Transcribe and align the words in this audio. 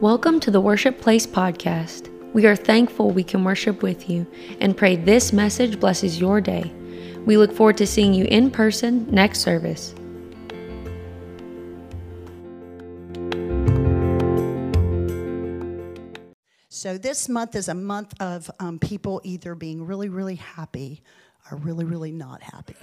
Welcome 0.00 0.38
to 0.40 0.52
the 0.52 0.60
Worship 0.60 1.00
Place 1.00 1.26
podcast. 1.26 2.08
We 2.32 2.46
are 2.46 2.54
thankful 2.54 3.10
we 3.10 3.24
can 3.24 3.42
worship 3.42 3.82
with 3.82 4.08
you 4.08 4.28
and 4.60 4.76
pray 4.76 4.94
this 4.94 5.32
message 5.32 5.80
blesses 5.80 6.20
your 6.20 6.40
day. 6.40 6.72
We 7.26 7.36
look 7.36 7.52
forward 7.52 7.78
to 7.78 7.86
seeing 7.88 8.14
you 8.14 8.24
in 8.26 8.52
person 8.52 9.12
next 9.12 9.40
service. 9.40 9.96
So, 16.68 16.96
this 16.96 17.28
month 17.28 17.56
is 17.56 17.66
a 17.66 17.74
month 17.74 18.14
of 18.20 18.48
um, 18.60 18.78
people 18.78 19.20
either 19.24 19.56
being 19.56 19.84
really, 19.84 20.08
really 20.08 20.36
happy 20.36 21.02
or 21.50 21.58
really, 21.58 21.84
really 21.84 22.12
not 22.12 22.40
happy. 22.40 22.76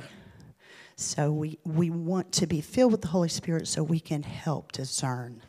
So, 0.98 1.32
we, 1.32 1.60
we 1.64 1.90
want 1.90 2.34
to 2.34 2.46
be 2.46 2.60
filled 2.60 2.92
with 2.92 3.04
the 3.04 3.08
Holy 3.08 3.30
Spirit 3.30 3.70
so 3.70 3.84
we 3.84 4.02
can 4.02 4.24
help 4.24 4.74
discern 4.74 5.42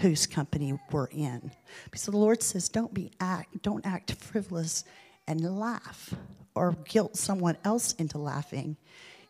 whose 0.00 0.26
company 0.26 0.78
we're 0.90 1.06
in. 1.06 1.50
Because 1.84 2.04
the 2.04 2.16
Lord 2.16 2.42
says, 2.42 2.68
don't 2.68 2.92
be 2.92 3.12
act, 3.20 3.62
don't 3.62 3.86
act 3.86 4.12
frivolous 4.12 4.84
and 5.26 5.58
laugh 5.58 6.14
or 6.54 6.76
guilt 6.84 7.16
someone 7.16 7.56
else 7.64 7.92
into 7.94 8.18
laughing 8.18 8.76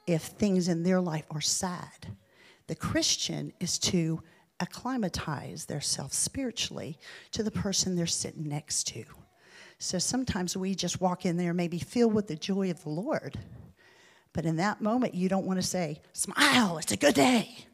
if 0.07 0.23
things 0.23 0.69
in 0.69 0.83
their 0.83 1.01
life 1.01 1.27
are 1.31 1.41
sad. 1.41 2.17
The 2.67 2.75
Christian 2.75 3.53
is 3.61 3.79
to 3.81 4.23
acclimatize 4.61 5.67
themselves 5.67 6.17
spiritually 6.17 6.99
to 7.33 7.43
the 7.43 7.51
person 7.51 7.95
they're 7.95 8.07
sitting 8.07 8.49
next 8.49 8.85
to. 8.89 9.05
So 9.79 9.99
sometimes 9.99 10.57
we 10.57 10.75
just 10.75 11.01
walk 11.01 11.27
in 11.27 11.37
there, 11.37 11.53
maybe 11.53 11.79
filled 11.79 12.15
with 12.15 12.29
the 12.29 12.37
joy 12.37 12.71
of 12.71 12.83
the 12.83 12.89
Lord. 12.89 13.39
But 14.33 14.47
in 14.47 14.57
that 14.57 14.81
moment, 14.81 15.15
you 15.15 15.29
don't 15.29 15.47
want 15.47 15.61
to 15.61 15.67
say, 15.67 16.01
Smile, 16.13 16.79
it's 16.79 16.93
a 16.93 16.97
good 16.97 17.15
day. 17.15 17.67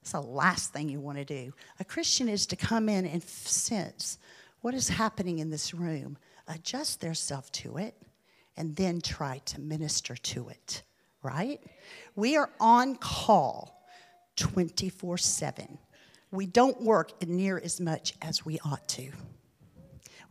It's 0.00 0.12
the 0.12 0.20
last 0.20 0.72
thing 0.72 0.88
you 0.88 1.00
want 1.00 1.18
to 1.18 1.24
do. 1.24 1.52
A 1.78 1.84
Christian 1.84 2.28
is 2.28 2.46
to 2.46 2.56
come 2.56 2.88
in 2.88 3.04
and 3.06 3.22
sense 3.22 4.18
what 4.60 4.74
is 4.74 4.88
happening 4.88 5.38
in 5.38 5.50
this 5.50 5.74
room, 5.74 6.18
adjust 6.48 7.00
themselves 7.00 7.50
to 7.50 7.76
it, 7.78 7.94
and 8.56 8.76
then 8.76 9.00
try 9.00 9.38
to 9.46 9.60
minister 9.60 10.16
to 10.16 10.48
it, 10.48 10.82
right? 11.22 11.60
We 12.16 12.36
are 12.36 12.50
on 12.60 12.96
call 12.96 13.86
24 14.36 15.18
7. 15.18 15.78
We 16.30 16.46
don't 16.46 16.80
work 16.80 17.26
near 17.26 17.58
as 17.58 17.80
much 17.80 18.14
as 18.22 18.44
we 18.44 18.58
ought 18.60 18.86
to. 18.88 19.10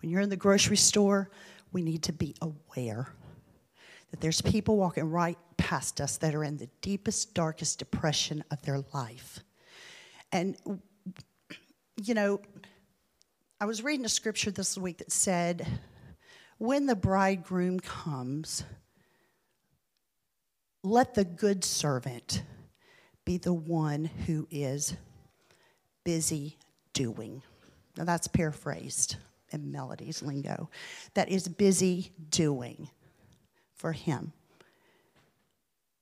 When 0.01 0.09
you're 0.09 0.21
in 0.21 0.29
the 0.29 0.37
grocery 0.37 0.77
store, 0.77 1.29
we 1.71 1.81
need 1.81 2.03
to 2.03 2.13
be 2.13 2.35
aware 2.41 3.09
that 4.11 4.21
there's 4.21 4.41
people 4.41 4.77
walking 4.77 5.09
right 5.09 5.37
past 5.57 6.01
us 6.01 6.17
that 6.17 6.33
are 6.33 6.43
in 6.43 6.57
the 6.57 6.69
deepest, 6.81 7.33
darkest 7.33 7.79
depression 7.79 8.43
of 8.49 8.61
their 8.61 8.81
life. 8.93 9.39
And, 10.31 10.55
you 12.03 12.13
know, 12.13 12.41
I 13.59 13.65
was 13.65 13.83
reading 13.83 14.05
a 14.05 14.09
scripture 14.09 14.51
this 14.51 14.77
week 14.77 14.99
that 14.99 15.11
said, 15.11 15.67
when 16.57 16.85
the 16.85 16.95
bridegroom 16.95 17.79
comes, 17.79 18.63
let 20.83 21.13
the 21.13 21.25
good 21.25 21.63
servant 21.63 22.43
be 23.25 23.37
the 23.37 23.53
one 23.53 24.05
who 24.05 24.47
is 24.49 24.95
busy 26.03 26.57
doing. 26.93 27.41
Now, 27.97 28.05
that's 28.05 28.27
paraphrased 28.27 29.17
in 29.51 29.71
Melody's 29.71 30.21
lingo. 30.21 30.69
That 31.15 31.29
is 31.29 31.47
busy 31.47 32.11
doing 32.29 32.89
for 33.75 33.91
him. 33.91 34.31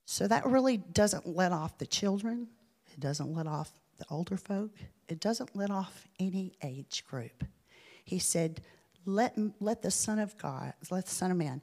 So 0.04 0.26
that 0.26 0.46
really 0.46 0.76
doesn't 0.76 1.26
let 1.26 1.52
off 1.52 1.78
the 1.78 1.86
children, 1.86 2.48
it 2.92 3.00
doesn't 3.00 3.34
let 3.34 3.46
off 3.46 3.70
the 3.98 4.06
older 4.10 4.36
folk, 4.36 4.70
it 5.08 5.20
doesn't 5.20 5.56
let 5.56 5.70
off 5.70 6.06
any 6.18 6.52
age 6.62 7.04
group. 7.08 7.44
He 8.04 8.18
said, 8.18 8.62
let, 9.04 9.36
let 9.60 9.82
the 9.82 9.90
Son 9.90 10.18
of 10.18 10.36
God, 10.38 10.72
let 10.90 11.06
the 11.06 11.14
Son 11.14 11.30
of 11.30 11.36
Man, 11.36 11.62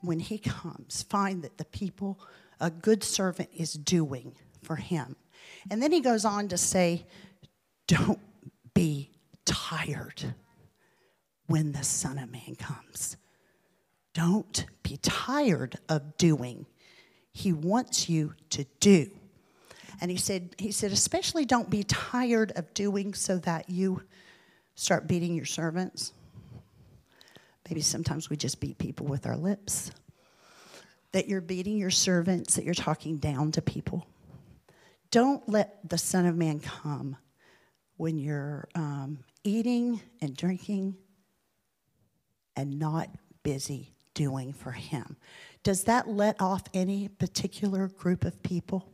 when 0.00 0.20
he 0.20 0.38
comes, 0.38 1.02
find 1.02 1.42
that 1.42 1.58
the 1.58 1.64
people 1.64 2.18
a 2.60 2.70
good 2.70 3.02
servant 3.02 3.50
is 3.54 3.72
doing 3.72 4.34
for 4.62 4.76
him. 4.76 5.16
And 5.70 5.82
then 5.82 5.92
he 5.92 6.00
goes 6.00 6.24
on 6.24 6.48
to 6.48 6.58
say, 6.58 7.06
don't 7.86 8.20
be 8.74 9.10
tired 9.44 10.34
when 11.46 11.72
the 11.72 11.84
Son 11.84 12.18
of 12.18 12.30
Man 12.30 12.56
comes. 12.58 13.16
Don't 14.14 14.66
be 14.82 14.98
tired 15.02 15.78
of 15.88 16.16
doing. 16.16 16.66
He 17.32 17.52
wants 17.52 18.08
you 18.08 18.34
to 18.50 18.64
do. 18.80 19.10
And 20.00 20.10
he 20.10 20.16
said, 20.16 20.54
he 20.58 20.72
said, 20.72 20.92
especially 20.92 21.44
don't 21.44 21.70
be 21.70 21.84
tired 21.84 22.52
of 22.56 22.72
doing 22.74 23.14
so 23.14 23.38
that 23.38 23.70
you 23.70 24.02
start 24.74 25.06
beating 25.06 25.34
your 25.34 25.46
servants. 25.46 26.12
Maybe 27.68 27.80
sometimes 27.80 28.30
we 28.30 28.36
just 28.36 28.60
beat 28.60 28.78
people 28.78 29.06
with 29.06 29.26
our 29.26 29.36
lips. 29.36 29.90
That 31.12 31.28
you're 31.28 31.40
beating 31.40 31.78
your 31.78 31.90
servants, 31.90 32.54
that 32.54 32.64
you're 32.64 32.74
talking 32.74 33.16
down 33.16 33.52
to 33.52 33.62
people. 33.62 34.06
Don't 35.10 35.48
let 35.48 35.78
the 35.88 35.98
Son 35.98 36.26
of 36.26 36.36
Man 36.36 36.60
come 36.60 37.16
when 37.96 38.18
you're 38.18 38.68
um, 38.74 39.20
eating 39.44 40.00
and 40.20 40.36
drinking 40.36 40.96
and 42.54 42.78
not 42.78 43.08
busy 43.42 43.94
doing 44.14 44.52
for 44.52 44.72
Him. 44.72 45.16
Does 45.62 45.84
that 45.84 46.08
let 46.08 46.40
off 46.40 46.64
any 46.74 47.08
particular 47.08 47.88
group 47.88 48.24
of 48.24 48.42
people? 48.42 48.92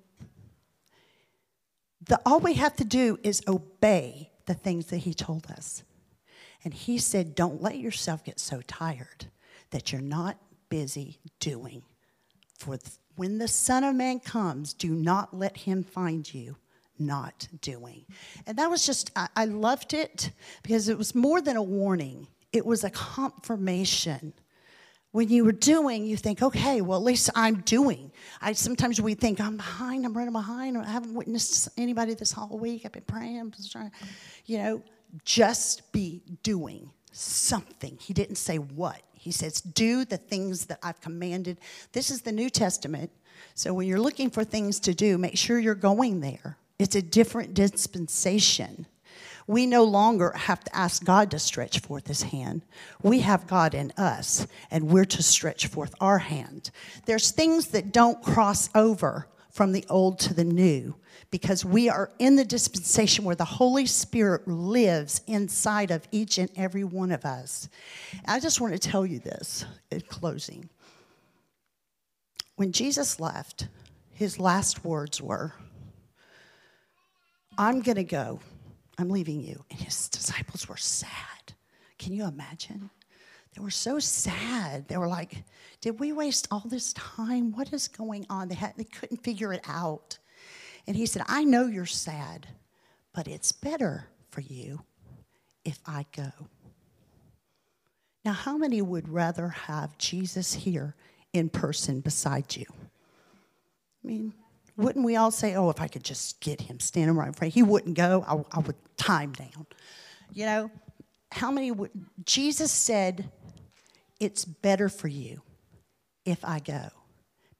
The, 2.06 2.20
all 2.26 2.40
we 2.40 2.54
have 2.54 2.76
to 2.76 2.84
do 2.84 3.18
is 3.22 3.42
obey 3.46 4.30
the 4.46 4.54
things 4.54 4.86
that 4.86 4.98
He 4.98 5.14
told 5.14 5.50
us. 5.50 5.82
And 6.64 6.74
He 6.74 6.98
said, 6.98 7.34
Don't 7.34 7.62
let 7.62 7.78
yourself 7.78 8.24
get 8.24 8.40
so 8.40 8.60
tired 8.66 9.26
that 9.70 9.92
you're 9.92 10.00
not 10.00 10.38
busy 10.68 11.18
doing. 11.38 11.82
For 12.58 12.78
when 13.16 13.38
the 13.38 13.48
Son 13.48 13.84
of 13.84 13.94
Man 13.94 14.20
comes, 14.20 14.72
do 14.72 14.90
not 14.90 15.36
let 15.36 15.58
Him 15.58 15.82
find 15.82 16.32
you 16.32 16.56
not 16.98 17.48
doing. 17.60 18.04
And 18.46 18.56
that 18.58 18.70
was 18.70 18.86
just, 18.86 19.10
I, 19.16 19.28
I 19.36 19.44
loved 19.46 19.94
it 19.94 20.30
because 20.62 20.88
it 20.88 20.98
was 20.98 21.14
more 21.14 21.40
than 21.40 21.56
a 21.56 21.62
warning, 21.62 22.28
it 22.52 22.66
was 22.66 22.84
a 22.84 22.90
confirmation 22.90 24.32
when 25.12 25.28
you 25.28 25.44
were 25.44 25.52
doing, 25.52 26.06
you 26.06 26.16
think, 26.16 26.42
okay, 26.42 26.80
well, 26.80 26.98
at 26.98 27.04
least 27.04 27.30
I'm 27.34 27.60
doing. 27.60 28.10
I 28.40 28.54
sometimes 28.54 29.00
we 29.00 29.14
think 29.14 29.40
I'm 29.40 29.56
behind, 29.58 30.04
I'm 30.04 30.14
running 30.14 30.32
behind, 30.32 30.76
I 30.76 30.90
haven't 30.90 31.14
witnessed 31.14 31.68
anybody 31.76 32.14
this 32.14 32.32
whole 32.32 32.58
week. 32.58 32.82
I've 32.84 32.92
been 32.92 33.02
praying, 33.02 33.54
trying, 33.70 33.92
you 34.46 34.58
know, 34.58 34.82
just 35.24 35.92
be 35.92 36.22
doing 36.42 36.90
something. 37.12 37.98
He 38.00 38.14
didn't 38.14 38.36
say 38.36 38.56
what. 38.56 39.02
He 39.12 39.30
says, 39.30 39.60
do 39.60 40.04
the 40.04 40.16
things 40.16 40.66
that 40.66 40.78
I've 40.82 41.00
commanded. 41.00 41.58
This 41.92 42.10
is 42.10 42.22
the 42.22 42.32
New 42.32 42.50
Testament. 42.50 43.10
So 43.54 43.74
when 43.74 43.86
you're 43.86 44.00
looking 44.00 44.30
for 44.30 44.44
things 44.44 44.80
to 44.80 44.94
do, 44.94 45.18
make 45.18 45.36
sure 45.36 45.58
you're 45.58 45.74
going 45.74 46.20
there. 46.20 46.56
It's 46.78 46.96
a 46.96 47.02
different 47.02 47.54
dispensation. 47.54 48.86
We 49.46 49.66
no 49.66 49.84
longer 49.84 50.32
have 50.32 50.62
to 50.64 50.76
ask 50.76 51.04
God 51.04 51.30
to 51.32 51.38
stretch 51.38 51.80
forth 51.80 52.06
his 52.06 52.22
hand. 52.22 52.62
We 53.02 53.20
have 53.20 53.46
God 53.46 53.74
in 53.74 53.92
us, 53.96 54.46
and 54.70 54.88
we're 54.88 55.04
to 55.06 55.22
stretch 55.22 55.66
forth 55.66 55.94
our 56.00 56.18
hand. 56.18 56.70
There's 57.06 57.30
things 57.30 57.68
that 57.68 57.92
don't 57.92 58.22
cross 58.22 58.70
over 58.74 59.26
from 59.50 59.72
the 59.72 59.84
old 59.88 60.18
to 60.20 60.34
the 60.34 60.44
new 60.44 60.94
because 61.30 61.64
we 61.64 61.88
are 61.88 62.10
in 62.18 62.36
the 62.36 62.44
dispensation 62.44 63.24
where 63.24 63.34
the 63.34 63.44
Holy 63.44 63.86
Spirit 63.86 64.46
lives 64.46 65.22
inside 65.26 65.90
of 65.90 66.06
each 66.10 66.38
and 66.38 66.50
every 66.56 66.84
one 66.84 67.10
of 67.10 67.24
us. 67.24 67.68
I 68.26 68.38
just 68.38 68.60
want 68.60 68.74
to 68.74 68.78
tell 68.78 69.04
you 69.04 69.18
this 69.18 69.64
in 69.90 70.02
closing. 70.02 70.68
When 72.56 72.72
Jesus 72.72 73.18
left, 73.18 73.68
his 74.12 74.38
last 74.38 74.84
words 74.84 75.20
were, 75.20 75.54
I'm 77.58 77.80
going 77.80 77.96
to 77.96 78.04
go 78.04 78.40
I'm 78.98 79.08
leaving 79.08 79.40
you. 79.40 79.64
And 79.70 79.80
his 79.80 80.08
disciples 80.08 80.68
were 80.68 80.76
sad. 80.76 81.54
Can 81.98 82.12
you 82.12 82.24
imagine? 82.24 82.90
They 83.54 83.62
were 83.62 83.70
so 83.70 83.98
sad. 83.98 84.88
They 84.88 84.96
were 84.96 85.08
like, 85.08 85.44
Did 85.80 86.00
we 86.00 86.12
waste 86.12 86.48
all 86.50 86.64
this 86.66 86.92
time? 86.94 87.52
What 87.52 87.72
is 87.72 87.88
going 87.88 88.26
on? 88.30 88.48
They, 88.48 88.54
had, 88.54 88.74
they 88.76 88.84
couldn't 88.84 89.22
figure 89.22 89.52
it 89.52 89.62
out. 89.66 90.18
And 90.86 90.96
he 90.96 91.06
said, 91.06 91.22
I 91.28 91.44
know 91.44 91.66
you're 91.66 91.86
sad, 91.86 92.48
but 93.12 93.28
it's 93.28 93.52
better 93.52 94.08
for 94.30 94.40
you 94.40 94.82
if 95.64 95.78
I 95.86 96.06
go. 96.14 96.30
Now, 98.24 98.32
how 98.32 98.56
many 98.56 98.82
would 98.82 99.08
rather 99.08 99.48
have 99.48 99.98
Jesus 99.98 100.54
here 100.54 100.94
in 101.32 101.48
person 101.48 102.00
beside 102.00 102.56
you? 102.56 102.66
I 102.70 104.06
mean, 104.06 104.34
wouldn't 104.76 105.04
we 105.04 105.16
all 105.16 105.30
say, 105.30 105.54
oh, 105.54 105.70
if 105.70 105.80
I 105.80 105.88
could 105.88 106.04
just 106.04 106.40
get 106.40 106.60
him 106.60 106.80
standing 106.80 107.16
right 107.16 107.28
in 107.28 107.34
front, 107.34 107.54
he 107.54 107.62
wouldn't 107.62 107.96
go, 107.96 108.24
I, 108.26 108.56
I 108.56 108.60
would 108.60 108.76
time 108.96 109.32
down. 109.32 109.66
You 110.32 110.46
know, 110.46 110.70
how 111.30 111.50
many 111.50 111.70
would, 111.70 111.90
Jesus 112.24 112.72
said, 112.72 113.30
it's 114.20 114.44
better 114.44 114.88
for 114.88 115.08
you 115.08 115.42
if 116.24 116.44
I 116.44 116.60
go. 116.60 116.88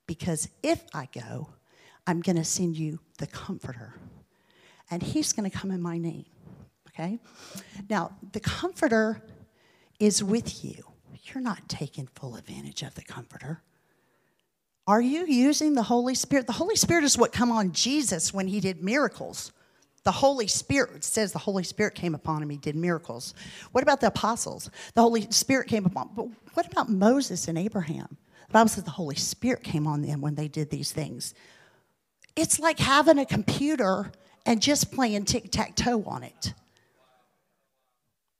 Because 0.06 0.48
if 0.62 0.82
I 0.94 1.08
go, 1.12 1.48
I'm 2.06 2.20
going 2.20 2.36
to 2.36 2.44
send 2.44 2.76
you 2.76 3.00
the 3.18 3.26
comforter. 3.26 3.94
And 4.90 5.02
he's 5.02 5.32
going 5.32 5.50
to 5.50 5.56
come 5.56 5.70
in 5.70 5.80
my 5.80 5.98
name. 5.98 6.26
Okay? 6.88 7.18
Now, 7.88 8.12
the 8.32 8.40
Comforter 8.40 9.22
is 9.98 10.22
with 10.22 10.64
you. 10.64 10.84
You're 11.24 11.42
not 11.42 11.68
taking 11.68 12.08
full 12.14 12.36
advantage 12.36 12.82
of 12.82 12.94
the 12.94 13.02
Comforter. 13.02 13.62
Are 14.87 15.00
you 15.00 15.26
using 15.26 15.75
the 15.75 15.82
Holy 15.82 16.14
Spirit? 16.14 16.46
The 16.46 16.52
Holy 16.55 16.76
Spirit 16.76 17.05
is 17.05 17.17
what 17.17 17.32
come 17.32 17.52
on 17.52 17.73
Jesus 17.73 18.34
when 18.34 18.49
he 18.49 18.61
did 18.61 18.82
miracles. 18.82 19.52
The 20.05 20.12
Holy 20.12 20.49
Spirit 20.49 21.05
says 21.05 21.32
the 21.32 21.38
Holy 21.38 21.62
Spirit 21.62 21.94
came 21.94 22.14
upon 22.14 22.43
him. 22.43 22.50
He 22.50 22.56
did 22.56 22.75
miracles. 22.75 23.34
What 23.70 23.84
about 23.84 24.00
the 24.00 24.08
apostles? 24.08 24.69
The 24.94 25.02
Holy 25.02 25.31
Spirit 25.31 25.69
came 25.69 25.87
upon. 25.87 26.11
But 26.17 26.26
what 26.55 26.67
about 26.67 26.88
Moses 26.88 27.46
and 27.46 27.56
Abraham? 27.56 28.17
The 28.49 28.52
Bible 28.52 28.69
says 28.69 28.82
the 28.82 28.90
Holy 28.90 29.14
Spirit 29.14 29.62
came 29.62 29.87
on 29.87 30.02
them 30.02 30.20
when 30.20 30.34
they 30.34 30.49
did 30.49 30.70
these 30.70 30.90
things. 30.90 31.34
It's 32.34 32.58
like 32.58 32.81
having 32.81 33.19
a 33.19 33.26
computer 33.26 34.11
and 34.44 34.61
just 34.61 34.90
playing 34.90 35.26
tic 35.26 35.52
tac 35.52 35.76
toe 35.76 36.02
on 36.05 36.25
it. 36.25 36.55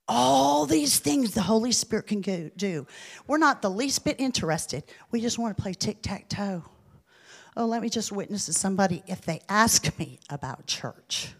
All 0.07 0.65
these 0.65 0.99
things 0.99 1.31
the 1.31 1.41
Holy 1.41 1.71
Spirit 1.71 2.07
can 2.07 2.21
go, 2.21 2.49
do. 2.57 2.85
We're 3.27 3.37
not 3.37 3.61
the 3.61 3.69
least 3.69 4.03
bit 4.03 4.19
interested. 4.19 4.83
We 5.11 5.21
just 5.21 5.39
want 5.39 5.55
to 5.55 5.61
play 5.61 5.73
tic 5.73 6.01
tac 6.01 6.27
toe. 6.27 6.63
Oh, 7.55 7.65
let 7.65 7.81
me 7.81 7.89
just 7.89 8.11
witness 8.11 8.47
to 8.47 8.53
somebody 8.53 9.03
if 9.07 9.21
they 9.21 9.39
ask 9.47 9.97
me 9.99 10.19
about 10.29 10.65
church. 10.65 11.33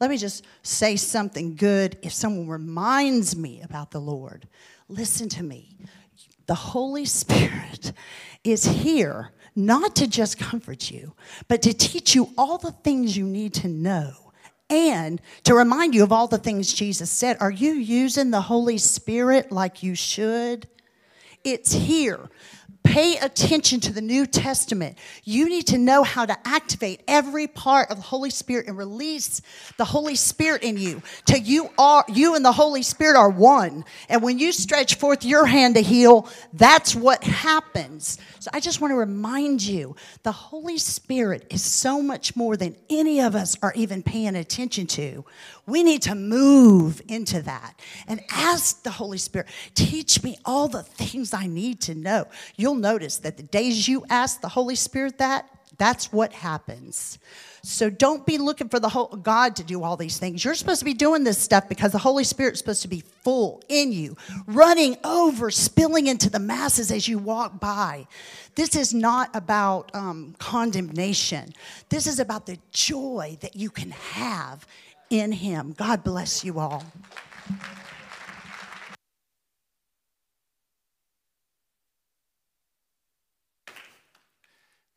Let 0.00 0.10
me 0.10 0.16
just 0.16 0.44
say 0.62 0.96
something 0.96 1.56
good 1.56 1.98
if 2.02 2.12
someone 2.12 2.48
reminds 2.48 3.36
me 3.36 3.60
about 3.62 3.90
the 3.90 4.00
Lord. 4.00 4.48
Listen 4.88 5.28
to 5.30 5.42
me. 5.42 5.76
The 6.46 6.54
Holy 6.54 7.04
Spirit 7.04 7.92
is 8.44 8.64
here 8.64 9.32
not 9.54 9.96
to 9.96 10.06
just 10.06 10.38
comfort 10.38 10.90
you, 10.90 11.14
but 11.48 11.62
to 11.62 11.72
teach 11.74 12.14
you 12.14 12.30
all 12.38 12.58
the 12.58 12.72
things 12.72 13.16
you 13.16 13.26
need 13.26 13.54
to 13.54 13.68
know 13.68 14.29
and 14.70 15.20
to 15.44 15.54
remind 15.54 15.94
you 15.94 16.02
of 16.04 16.12
all 16.12 16.28
the 16.28 16.38
things 16.38 16.72
Jesus 16.72 17.10
said. 17.10 17.36
Are 17.40 17.50
you 17.50 17.72
using 17.72 18.30
the 18.30 18.42
Holy 18.42 18.78
Spirit 18.78 19.50
like 19.52 19.82
you 19.82 19.94
should? 19.94 20.68
It's 21.44 21.72
here. 21.72 22.30
Pay 22.82 23.18
attention 23.18 23.78
to 23.80 23.92
the 23.92 24.00
New 24.00 24.26
Testament. 24.26 24.98
You 25.22 25.48
need 25.48 25.68
to 25.68 25.78
know 25.78 26.02
how 26.02 26.26
to 26.26 26.36
activate 26.44 27.02
every 27.06 27.46
part 27.46 27.88
of 27.88 27.98
the 27.98 28.02
Holy 28.02 28.30
Spirit 28.30 28.66
and 28.66 28.76
release 28.76 29.42
the 29.76 29.84
Holy 29.84 30.16
Spirit 30.16 30.64
in 30.64 30.76
you 30.76 31.00
till 31.24 31.38
you 31.38 31.70
are 31.78 32.04
you 32.08 32.34
and 32.34 32.44
the 32.44 32.50
Holy 32.50 32.82
Spirit 32.82 33.16
are 33.16 33.30
one. 33.30 33.84
And 34.08 34.22
when 34.24 34.40
you 34.40 34.50
stretch 34.50 34.96
forth 34.96 35.24
your 35.24 35.46
hand 35.46 35.76
to 35.76 35.82
heal, 35.82 36.28
that's 36.52 36.96
what 36.96 37.22
happens. 37.22 38.18
So 38.40 38.50
I 38.52 38.58
just 38.58 38.80
want 38.80 38.90
to 38.90 38.96
remind 38.96 39.62
you, 39.62 39.94
the 40.24 40.32
Holy 40.32 40.78
Spirit 40.78 41.46
is 41.50 41.62
so 41.62 42.02
much 42.02 42.34
more 42.34 42.56
than 42.56 42.74
any 42.88 43.20
of 43.20 43.36
us 43.36 43.56
are 43.62 43.72
even 43.76 44.02
paying 44.02 44.34
attention 44.34 44.86
to. 44.88 45.24
We 45.66 45.84
need 45.84 46.02
to 46.02 46.16
move 46.16 47.00
into 47.06 47.42
that 47.42 47.78
and 48.08 48.20
ask 48.30 48.82
the 48.82 48.90
Holy 48.90 49.18
Spirit, 49.18 49.46
teach 49.74 50.24
me 50.24 50.36
all 50.44 50.66
the 50.66 50.82
things 50.82 51.32
I 51.32 51.46
need 51.46 51.80
to 51.82 51.94
know. 51.94 52.26
You'll 52.60 52.74
notice 52.74 53.16
that 53.18 53.38
the 53.38 53.42
days 53.42 53.88
you 53.88 54.04
ask 54.10 54.42
the 54.42 54.48
Holy 54.48 54.74
Spirit 54.74 55.16
that, 55.16 55.48
that's 55.78 56.12
what 56.12 56.30
happens. 56.34 57.18
So 57.62 57.88
don't 57.88 58.26
be 58.26 58.36
looking 58.36 58.68
for 58.68 58.78
the 58.78 58.90
whole 58.90 59.06
God 59.06 59.56
to 59.56 59.64
do 59.64 59.82
all 59.82 59.96
these 59.96 60.18
things. 60.18 60.44
You're 60.44 60.54
supposed 60.54 60.80
to 60.80 60.84
be 60.84 60.92
doing 60.92 61.24
this 61.24 61.38
stuff 61.38 61.70
because 61.70 61.92
the 61.92 61.98
Holy 61.98 62.24
Spirit's 62.24 62.58
supposed 62.58 62.82
to 62.82 62.88
be 62.88 63.02
full 63.22 63.62
in 63.70 63.92
you, 63.92 64.14
running 64.46 64.98
over, 65.04 65.50
spilling 65.50 66.06
into 66.06 66.28
the 66.28 66.38
masses 66.38 66.92
as 66.92 67.08
you 67.08 67.16
walk 67.18 67.60
by. 67.60 68.06
This 68.56 68.76
is 68.76 68.92
not 68.92 69.34
about 69.34 69.90
um, 69.94 70.34
condemnation. 70.38 71.54
This 71.88 72.06
is 72.06 72.18
about 72.18 72.44
the 72.44 72.58
joy 72.72 73.38
that 73.40 73.56
you 73.56 73.70
can 73.70 73.90
have 73.92 74.66
in 75.08 75.32
Him. 75.32 75.72
God 75.72 76.04
bless 76.04 76.44
you 76.44 76.58
all. 76.58 76.84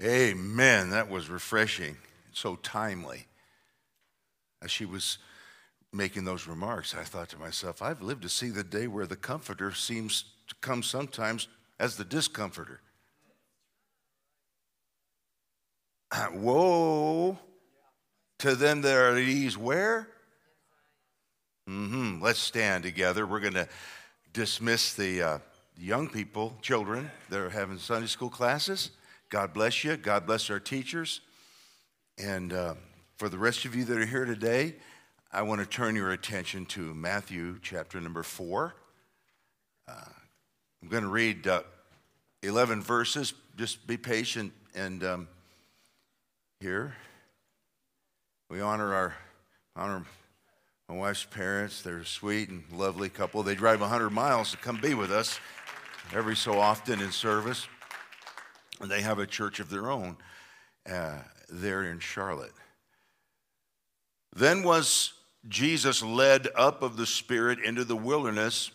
Amen. 0.02 0.90
That 0.90 1.10
was 1.10 1.30
refreshing, 1.30 1.98
so 2.32 2.56
timely. 2.58 3.28
As 4.62 4.72
she 4.72 4.86
was 4.86 5.18
making 5.92 6.26
those 6.26 6.48
remarks, 6.48 6.96
I 6.96 7.04
thought 7.04 7.30
to 7.30 7.38
myself, 7.38 7.82
I've 7.82 8.02
lived 8.02 8.24
to 8.24 8.30
see 8.30 8.50
the 8.50 8.64
day 8.64 8.88
where 8.88 9.06
the 9.06 9.16
comforter 9.16 9.72
seems 9.74 10.26
to 10.48 10.56
come 10.62 10.82
sometimes 10.84 11.48
as 11.80 11.96
the 11.96 12.06
discomforter. 12.06 12.82
Woe 16.34 17.38
to 18.40 18.56
them 18.56 18.82
that 18.82 18.96
are 18.96 19.12
at 19.12 19.20
ease 19.20 19.58
where? 19.58 20.08
Mm-hmm. 21.70 22.22
Let's 22.22 22.40
stand 22.40 22.84
together. 22.84 23.26
We're 23.26 23.40
going 23.40 23.54
to 23.54 23.70
dismiss 24.34 24.94
the 24.94 25.22
uh, 25.22 25.38
young 25.78 26.10
people, 26.10 26.58
children 26.62 27.10
that 27.30 27.40
are 27.40 27.50
having 27.50 27.78
Sunday 27.78 28.08
school 28.08 28.30
classes. 28.30 28.92
God 29.34 29.52
bless 29.52 29.84
you. 29.84 29.98
God 29.98 30.28
bless 30.28 30.52
our 30.52 30.60
teachers. 30.60 31.20
And 32.20 32.54
uh, 32.54 32.76
for 33.18 33.30
the 33.30 33.38
rest 33.40 33.66
of 33.66 33.74
you 33.74 33.84
that 33.84 33.98
are 33.98 34.06
here 34.06 34.26
today, 34.26 34.76
I 35.32 35.42
want 35.42 35.60
to 35.60 35.66
turn 35.66 35.96
your 35.96 36.12
attention 36.12 36.68
to 36.68 36.94
Matthew 36.94 37.58
chapter 37.64 38.00
number 38.00 38.22
four. 38.22 38.76
Uh, 39.88 39.96
I'm 40.84 40.88
going 40.88 41.02
to 41.02 41.10
read 41.10 41.48
uh, 41.48 41.64
11 42.44 42.84
verses. 42.84 43.34
Just 43.58 43.88
be 43.88 43.98
patient 43.98 44.54
and 44.76 45.04
um, 45.04 45.28
here. 46.60 46.94
We 48.52 48.62
honor 48.62 48.94
our 48.94 49.16
honor 49.76 50.06
my 50.88 50.96
wife's 50.96 51.26
parents. 51.26 51.82
They're 51.82 51.98
a 51.98 52.06
sweet 52.06 52.50
and 52.50 52.64
lovely 52.72 53.10
couple. 53.10 53.42
They 53.42 53.56
drive 53.56 53.82
100 53.82 54.12
miles 54.12 54.52
to 54.52 54.58
come 54.58 54.80
be 54.80 54.94
with 54.94 55.12
us 55.12 55.40
every 56.14 56.36
so 56.36 56.60
often 56.60 57.02
in 57.02 57.12
service. 57.12 57.66
And 58.84 58.92
they 58.92 59.02
have 59.02 59.18
a 59.18 59.26
church 59.26 59.62
of 59.62 59.70
their 59.70 59.90
own 59.90 60.18
uh, 60.92 61.20
there 61.50 61.84
in 61.84 62.00
Charlotte. 62.00 62.52
Then 64.36 64.62
was 64.62 65.14
Jesus 65.48 66.04
led 66.04 66.50
up 66.54 66.84
of 66.84 66.98
the 66.98 67.06
Spirit 67.06 67.60
into 67.60 67.86
the 67.86 67.96
wilderness 67.96 68.72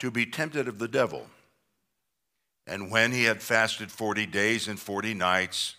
to 0.00 0.10
be 0.10 0.24
tempted 0.24 0.66
of 0.66 0.78
the 0.78 0.88
devil. 0.88 1.26
And 2.66 2.90
when 2.90 3.12
he 3.12 3.24
had 3.24 3.42
fasted 3.42 3.92
40 3.92 4.24
days 4.24 4.66
and 4.66 4.80
40 4.80 5.12
nights, 5.12 5.76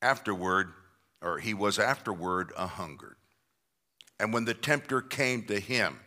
afterward, 0.00 0.72
or 1.20 1.38
he 1.38 1.54
was 1.54 1.80
afterward 1.80 2.52
a 2.56 2.68
hungered. 2.68 3.16
And 4.20 4.32
when 4.32 4.44
the 4.44 4.54
tempter 4.54 5.00
came 5.00 5.42
to 5.46 5.58
him, 5.58 5.98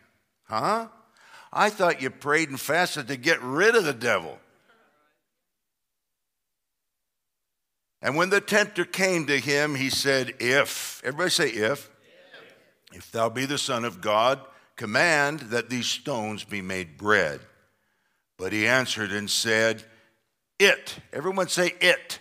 huh? 0.44 0.88
I 1.52 1.68
thought 1.68 2.00
you 2.00 2.08
prayed 2.08 2.48
and 2.48 2.58
fasted 2.58 3.08
to 3.08 3.18
get 3.18 3.42
rid 3.42 3.74
of 3.74 3.84
the 3.84 3.92
devil. 3.92 4.38
And 8.02 8.16
when 8.16 8.30
the 8.30 8.40
tempter 8.40 8.84
came 8.84 9.26
to 9.26 9.38
him, 9.38 9.76
he 9.76 9.88
said, 9.88 10.34
If, 10.40 11.00
everybody 11.04 11.30
say, 11.30 11.48
if, 11.50 11.88
if, 12.90 12.96
if 12.96 13.12
thou 13.12 13.28
be 13.28 13.46
the 13.46 13.58
Son 13.58 13.84
of 13.84 14.00
God, 14.00 14.40
command 14.76 15.40
that 15.40 15.70
these 15.70 15.86
stones 15.86 16.42
be 16.42 16.60
made 16.60 16.98
bread. 16.98 17.40
But 18.36 18.52
he 18.52 18.66
answered 18.66 19.12
and 19.12 19.30
said, 19.30 19.84
It, 20.58 20.96
everyone 21.12 21.48
say, 21.48 21.74
It. 21.80 22.18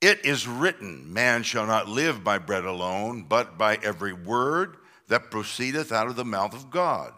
It 0.00 0.24
is 0.24 0.48
written, 0.48 1.12
Man 1.12 1.44
shall 1.44 1.66
not 1.66 1.88
live 1.88 2.24
by 2.24 2.38
bread 2.38 2.64
alone, 2.64 3.26
but 3.28 3.56
by 3.56 3.78
every 3.84 4.12
word 4.12 4.76
that 5.08 5.30
proceedeth 5.30 5.92
out 5.92 6.08
of 6.08 6.16
the 6.16 6.24
mouth 6.24 6.54
of 6.54 6.70
God. 6.70 7.12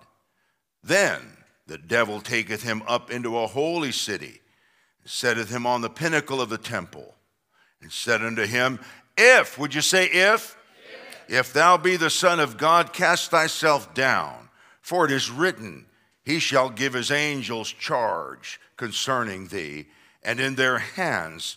Then 0.83 1.23
the 1.67 1.79
devil 1.79 2.21
taketh 2.21 2.63
him 2.63 2.83
up 2.87 3.11
into 3.11 3.39
a 3.39 3.47
holy 3.47 3.93
city, 3.93 4.41
setteth 5.05 5.51
him 5.51 5.67
on 5.67 5.81
the 5.81 5.91
pinnacle 5.91 6.41
of 6.41 6.49
the 6.49 6.59
temple, 6.59 7.15
and 7.81 7.93
said 7.93 8.23
unto 8.23 8.47
him, 8.47 8.81
If, 9.17 9.59
would 9.59 9.75
you 9.75 9.81
say 9.81 10.07
if? 10.07 10.57
If, 11.29 11.53
thou 11.53 11.77
be 11.77 11.97
the 11.97 12.11
Son 12.11 12.41
of 12.41 12.59
God, 12.59 12.93
cast 12.93 13.31
thyself 13.31 13.95
down, 13.95 14.49
for 14.83 15.07
it 15.07 15.11
is 15.11 15.31
written, 15.31 15.87
He 16.23 16.39
shall 16.39 16.69
give 16.71 16.93
his 16.93 17.11
angels 17.11 17.71
charge 17.71 18.61
concerning 18.77 19.49
thee, 19.49 19.87
and 20.23 20.41
in 20.41 20.55
their 20.55 20.79
hands 20.79 21.57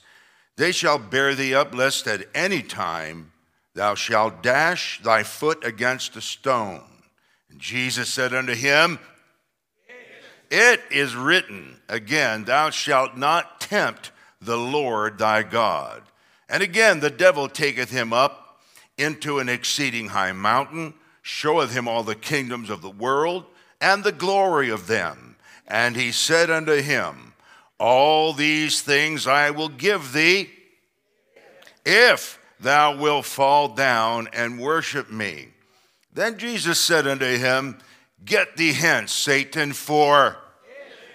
they 0.57 0.71
shall 0.71 0.97
bear 0.97 1.35
thee 1.35 1.53
up, 1.53 1.73
lest 1.73 2.07
at 2.07 2.27
any 2.33 2.61
time 2.61 3.31
thou 3.75 3.93
shalt 3.95 4.41
dash 4.41 4.99
thy 5.03 5.23
foot 5.23 5.63
against 5.63 6.15
a 6.15 6.21
stone. 6.21 6.83
And 7.49 7.59
Jesus 7.59 8.09
said 8.09 8.33
unto 8.33 8.55
him, 8.55 8.99
It 10.49 10.81
is 10.91 11.15
written, 11.15 11.79
again, 11.89 12.45
thou 12.45 12.69
shalt 12.69 13.17
not 13.17 13.59
tempt 13.59 14.11
the 14.41 14.57
Lord 14.57 15.17
thy 15.17 15.43
God. 15.43 16.03
And 16.47 16.63
again, 16.63 16.99
the 16.99 17.09
devil 17.09 17.49
taketh 17.49 17.91
him 17.91 18.13
up 18.13 18.61
into 18.97 19.39
an 19.39 19.49
exceeding 19.49 20.09
high 20.09 20.31
mountain, 20.31 20.93
showeth 21.21 21.73
him 21.73 21.87
all 21.87 22.03
the 22.03 22.15
kingdoms 22.15 22.69
of 22.69 22.81
the 22.81 22.89
world 22.89 23.45
and 23.81 24.03
the 24.03 24.11
glory 24.11 24.69
of 24.69 24.87
them. 24.87 25.35
And 25.67 25.95
he 25.95 26.11
said 26.11 26.49
unto 26.49 26.81
him, 26.81 27.33
all 27.79 28.33
these 28.33 28.81
things 28.81 29.27
I 29.27 29.51
will 29.51 29.69
give 29.69 30.13
thee 30.13 30.49
if 31.85 32.39
thou 32.59 32.97
wilt 32.97 33.25
fall 33.25 33.69
down 33.69 34.27
and 34.33 34.59
worship 34.59 35.11
me. 35.11 35.49
Then 36.13 36.37
Jesus 36.39 36.79
said 36.79 37.05
unto 37.05 37.25
him, 37.25 37.77
Get 38.23 38.57
thee 38.57 38.73
hence, 38.73 39.11
Satan, 39.11 39.73
for 39.73 40.37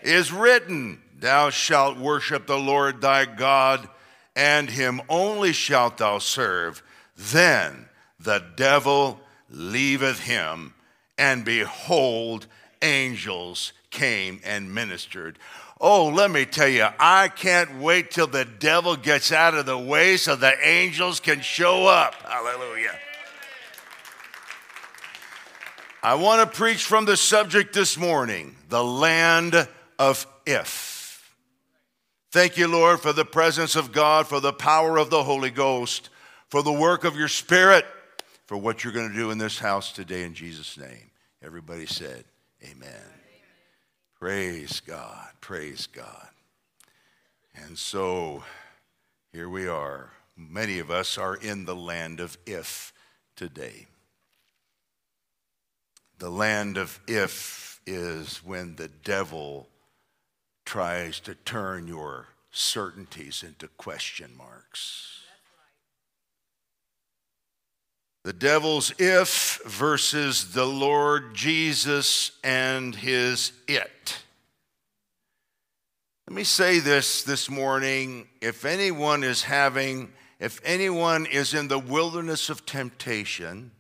is 0.03 0.33
written, 0.33 1.03
Thou 1.19 1.51
shalt 1.51 1.97
worship 1.97 2.47
the 2.47 2.59
Lord 2.59 3.01
thy 3.01 3.25
God, 3.25 3.89
and 4.35 4.69
him 4.69 5.01
only 5.09 5.53
shalt 5.53 5.99
thou 5.99 6.19
serve. 6.19 6.83
Then 7.17 7.89
the 8.19 8.45
devil 8.57 9.21
leaveth 9.51 10.21
him, 10.21 10.75
and 11.17 11.45
behold, 11.45 12.47
angels 12.81 13.73
came 13.91 14.41
and 14.45 14.75
ministered. 14.75 15.39
Oh, 15.81 16.07
let 16.07 16.31
me 16.31 16.45
tell 16.45 16.69
you, 16.69 16.87
I 16.99 17.29
can't 17.29 17.79
wait 17.79 18.11
till 18.13 18.29
the 18.29 18.45
devil 18.45 18.97
gets 18.97 19.33
out 19.33 19.55
of 19.55 19.67
the 19.67 19.79
way 19.79 20.17
so 20.17 20.37
the 20.37 20.55
angels 20.67 21.21
can 21.21 21.41
show 21.41 21.87
up. 21.87 22.15
Hallelujah. 22.23 22.99
I 26.05 26.17
want 26.17 26.41
to 26.41 26.59
preach 26.59 26.85
from 26.85 27.05
the 27.05 27.17
subject 27.17 27.73
this 27.73 27.97
morning 27.97 28.57
the 28.69 28.83
land 28.83 29.69
of 30.01 30.27
if. 30.45 31.33
Thank 32.33 32.57
you, 32.57 32.67
Lord, 32.67 32.99
for 32.99 33.13
the 33.13 33.25
presence 33.25 33.77
of 33.77 33.93
God, 33.93 34.27
for 34.27 34.41
the 34.41 34.53
power 34.53 34.97
of 34.97 35.11
the 35.11 35.23
Holy 35.23 35.51
Ghost, 35.51 36.09
for 36.49 36.63
the 36.63 36.73
work 36.73 37.05
of 37.05 37.15
your 37.15 37.29
Spirit, 37.29 37.87
for 38.47 38.57
what 38.57 38.83
you're 38.83 38.93
going 38.93 39.11
to 39.11 39.15
do 39.15 39.31
in 39.31 39.39
this 39.39 39.61
house 39.61 39.93
today 39.93 40.25
in 40.25 40.35
Jesus' 40.35 40.77
name. 40.77 41.11
Everybody 41.41 41.87
said, 41.87 42.25
Amen. 42.65 42.89
Amen. 42.89 43.13
Praise 44.19 44.81
God. 44.81 45.29
Praise 45.41 45.87
God. 45.87 46.29
And 47.55 47.79
so 47.79 48.43
here 49.33 49.49
we 49.49 49.69
are. 49.69 50.11
Many 50.37 50.81
of 50.81 50.91
us 50.91 51.17
are 51.17 51.37
in 51.37 51.65
the 51.65 51.77
land 51.77 52.19
of 52.19 52.39
if 52.45 52.93
today. 53.37 53.87
The 56.23 56.31
land 56.31 56.77
of 56.77 57.01
if 57.09 57.81
is 57.85 58.45
when 58.45 58.77
the 58.77 58.87
devil 58.87 59.69
tries 60.65 61.19
to 61.19 61.35
turn 61.35 61.89
your 61.89 62.29
certainties 62.53 63.43
into 63.43 63.67
question 63.67 64.31
marks. 64.37 65.19
The 68.23 68.33
devil's 68.33 68.95
if 69.01 69.63
versus 69.67 70.53
the 70.53 70.65
Lord 70.65 71.35
Jesus 71.35 72.31
and 72.45 72.95
his 72.95 73.51
it. 73.67 74.19
Let 76.29 76.37
me 76.37 76.45
say 76.45 76.79
this 76.79 77.25
this 77.25 77.51
morning. 77.51 78.29
If 78.41 78.65
anyone 78.65 79.25
is 79.25 79.43
having, 79.43 80.13
if 80.39 80.61
anyone 80.65 81.27
is 81.27 81.53
in 81.53 81.67
the 81.67 81.81
wilderness 81.81 82.49
of 82.49 82.65
temptation, 82.65 83.73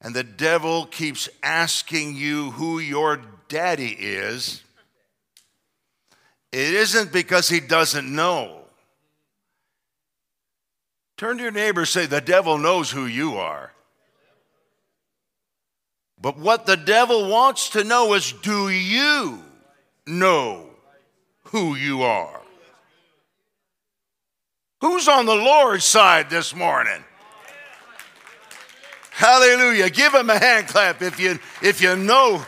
and 0.00 0.14
the 0.14 0.24
devil 0.24 0.86
keeps 0.86 1.28
asking 1.42 2.16
you 2.16 2.52
who 2.52 2.78
your 2.78 3.20
daddy 3.48 3.96
is, 3.98 4.62
it 6.52 6.74
isn't 6.74 7.12
because 7.12 7.48
he 7.48 7.60
doesn't 7.60 8.12
know. 8.12 8.64
Turn 11.16 11.36
to 11.36 11.42
your 11.42 11.52
neighbor 11.52 11.84
say, 11.84 12.06
The 12.06 12.20
devil 12.20 12.56
knows 12.56 12.90
who 12.90 13.06
you 13.06 13.36
are. 13.36 13.72
But 16.20 16.38
what 16.38 16.66
the 16.66 16.76
devil 16.76 17.28
wants 17.28 17.70
to 17.70 17.84
know 17.84 18.14
is 18.14 18.32
do 18.32 18.68
you 18.68 19.42
know 20.06 20.66
who 21.44 21.74
you 21.74 22.02
are? 22.02 22.40
Who's 24.80 25.08
on 25.08 25.26
the 25.26 25.34
Lord's 25.34 25.84
side 25.84 26.30
this 26.30 26.54
morning? 26.54 27.04
Hallelujah. 29.20 29.90
Give 29.90 30.14
him 30.14 30.30
a 30.30 30.38
hand 30.38 30.68
clap 30.68 31.02
if 31.02 31.20
you 31.20 31.38
if 31.60 31.82
you 31.82 31.94
know. 31.94 32.42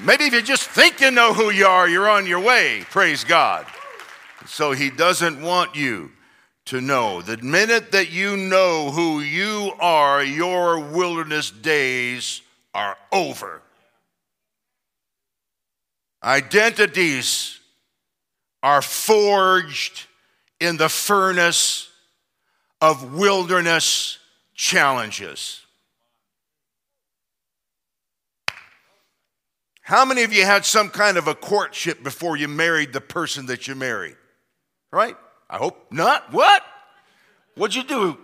Maybe 0.00 0.24
if 0.24 0.32
you 0.32 0.40
just 0.40 0.70
think 0.70 1.02
you 1.02 1.10
know 1.10 1.34
who 1.34 1.50
you 1.50 1.66
are, 1.66 1.86
you're 1.86 2.08
on 2.08 2.26
your 2.26 2.40
way. 2.40 2.82
Praise 2.88 3.22
God. 3.22 3.66
So 4.46 4.72
he 4.72 4.88
doesn't 4.88 5.42
want 5.42 5.76
you 5.76 6.12
to 6.64 6.80
know. 6.80 7.20
The 7.20 7.36
minute 7.36 7.92
that 7.92 8.10
you 8.10 8.38
know 8.38 8.90
who 8.90 9.20
you 9.20 9.72
are, 9.80 10.24
your 10.24 10.80
wilderness 10.80 11.50
days 11.50 12.40
are 12.72 12.96
over. 13.12 13.60
Identities 16.24 17.60
are 18.62 18.80
forged 18.80 20.06
in 20.58 20.78
the 20.78 20.88
furnace 20.88 21.90
of 22.80 23.12
wilderness 23.12 24.20
challenges. 24.56 25.62
How 29.82 30.04
many 30.04 30.24
of 30.24 30.32
you 30.32 30.44
had 30.44 30.64
some 30.64 30.88
kind 30.90 31.16
of 31.16 31.28
a 31.28 31.34
courtship 31.34 32.02
before 32.02 32.36
you 32.36 32.48
married 32.48 32.92
the 32.92 33.00
person 33.00 33.46
that 33.46 33.68
you 33.68 33.76
married? 33.76 34.16
Right? 34.90 35.16
I 35.48 35.58
hope 35.58 35.92
not. 35.92 36.32
What? 36.32 36.64
What'd 37.54 37.76
you 37.76 37.84
do? 37.84 38.18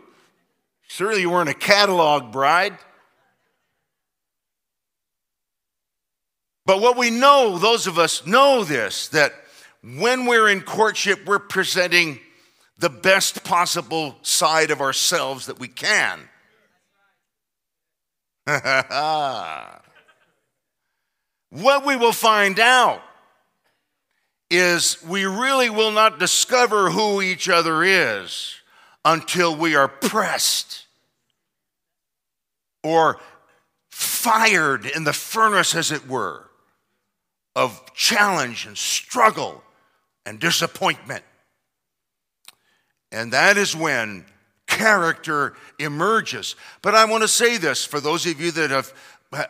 Surely 0.88 1.20
you 1.20 1.30
weren't 1.30 1.48
a 1.48 1.54
catalog 1.54 2.32
bride. 2.32 2.76
But 6.66 6.80
what 6.80 6.96
we 6.96 7.10
know, 7.10 7.58
those 7.58 7.86
of 7.86 7.98
us 7.98 8.26
know 8.26 8.64
this, 8.64 9.08
that 9.08 9.32
when 9.82 10.26
we're 10.26 10.48
in 10.48 10.62
courtship, 10.62 11.26
we're 11.26 11.38
presenting 11.38 12.18
the 12.82 12.90
best 12.90 13.44
possible 13.44 14.16
side 14.22 14.72
of 14.72 14.80
ourselves 14.80 15.46
that 15.46 15.60
we 15.60 15.68
can. 15.68 16.28
what 21.50 21.86
we 21.86 21.94
will 21.94 22.10
find 22.10 22.58
out 22.58 23.00
is 24.50 25.00
we 25.06 25.24
really 25.24 25.70
will 25.70 25.92
not 25.92 26.18
discover 26.18 26.90
who 26.90 27.22
each 27.22 27.48
other 27.48 27.84
is 27.84 28.56
until 29.04 29.54
we 29.54 29.76
are 29.76 29.86
pressed 29.86 30.86
or 32.82 33.20
fired 33.90 34.86
in 34.86 35.04
the 35.04 35.12
furnace, 35.12 35.76
as 35.76 35.92
it 35.92 36.08
were, 36.08 36.50
of 37.54 37.94
challenge 37.94 38.66
and 38.66 38.76
struggle 38.76 39.62
and 40.26 40.40
disappointment. 40.40 41.22
And 43.12 43.32
that 43.32 43.56
is 43.56 43.76
when 43.76 44.24
character 44.66 45.54
emerges. 45.78 46.56
But 46.80 46.96
I 46.96 47.04
want 47.04 47.22
to 47.22 47.28
say 47.28 47.58
this 47.58 47.84
for 47.84 48.00
those 48.00 48.26
of 48.26 48.40
you 48.40 48.50
that 48.52 48.70
have, 48.70 48.92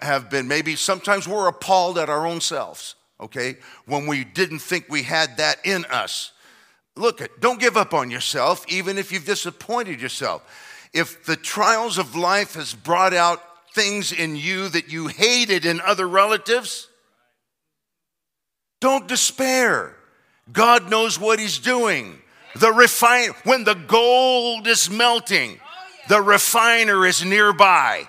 have 0.03 0.29
been 0.29 0.47
maybe 0.49 0.77
sometimes 0.77 1.27
we're 1.27 1.49
appalled 1.49 1.97
at 1.97 2.11
our 2.11 2.27
own 2.27 2.43
selves 2.43 2.97
okay, 3.23 3.57
when 3.87 4.07
we 4.07 4.25
didn't 4.25 4.59
think 4.59 4.87
we 4.89 5.03
had 5.03 5.37
that 5.37 5.65
in 5.65 5.85
us. 5.87 6.33
Look, 6.97 7.41
don't 7.41 7.61
give 7.61 7.77
up 7.77 7.95
on 7.95 8.11
yourself, 8.11 8.67
even 8.69 8.99
if 8.99 9.13
you've 9.13 9.25
disappointed 9.25 10.01
yourself. 10.01 10.43
If 10.93 11.25
the 11.25 11.37
trials 11.37 11.97
of 11.97 12.17
life 12.17 12.55
has 12.55 12.75
brought 12.75 13.15
out 13.15 13.43
things 13.73 14.13
in 14.13 14.37
you 14.37 14.69
that 14.69 14.93
you 14.93 15.07
hated 15.07 15.65
in 15.65 15.81
other 15.81 16.07
relatives, 16.07 16.89
don't 18.81 19.09
despair. 19.09 19.97
God 20.53 20.91
knows 20.91 21.19
what 21.19 21.39
He's 21.39 21.59
doing. 21.59 22.21
The 22.57 22.73
refine 22.73 23.31
when 23.45 23.65
the 23.65 23.75
gold 23.75 24.67
is 24.67 24.91
melting, 24.91 25.59
the 26.09 26.21
refiner 26.21 27.07
is 27.07 27.25
nearby. 27.25 28.09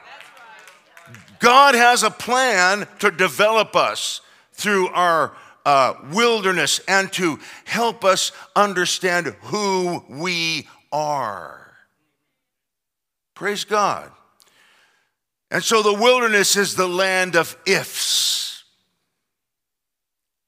God 1.39 1.75
has 1.75 2.03
a 2.03 2.09
plan 2.09 2.87
to 2.99 3.11
develop 3.11 3.75
us 3.75 4.21
through 4.53 4.87
our 4.89 5.35
uh, 5.65 5.93
wilderness 6.11 6.79
and 6.87 7.11
to 7.13 7.39
help 7.65 8.03
us 8.03 8.31
understand 8.55 9.27
who 9.43 10.03
we 10.09 10.67
are. 10.91 11.73
Praise 13.35 13.63
God. 13.63 14.11
And 15.51 15.63
so 15.63 15.81
the 15.83 15.93
wilderness 15.93 16.55
is 16.55 16.75
the 16.75 16.87
land 16.87 17.35
of 17.35 17.57
ifs. 17.65 18.63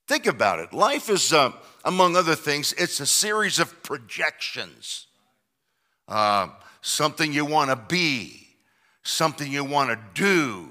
Think 0.07 0.27
about 0.27 0.59
it. 0.59 0.73
Life 0.73 1.09
is, 1.09 1.33
uh, 1.33 1.51
among 1.85 2.15
other 2.15 2.35
things, 2.35 2.73
it's 2.73 2.99
a 2.99 3.05
series 3.05 3.59
of 3.59 3.83
projections. 3.83 5.05
Uh, 6.07 6.47
something 6.81 7.31
you 7.31 7.45
want 7.45 7.69
to 7.69 7.75
be, 7.75 8.47
something 9.03 9.49
you 9.51 9.63
want 9.63 9.91
to 9.91 9.99
do, 10.13 10.69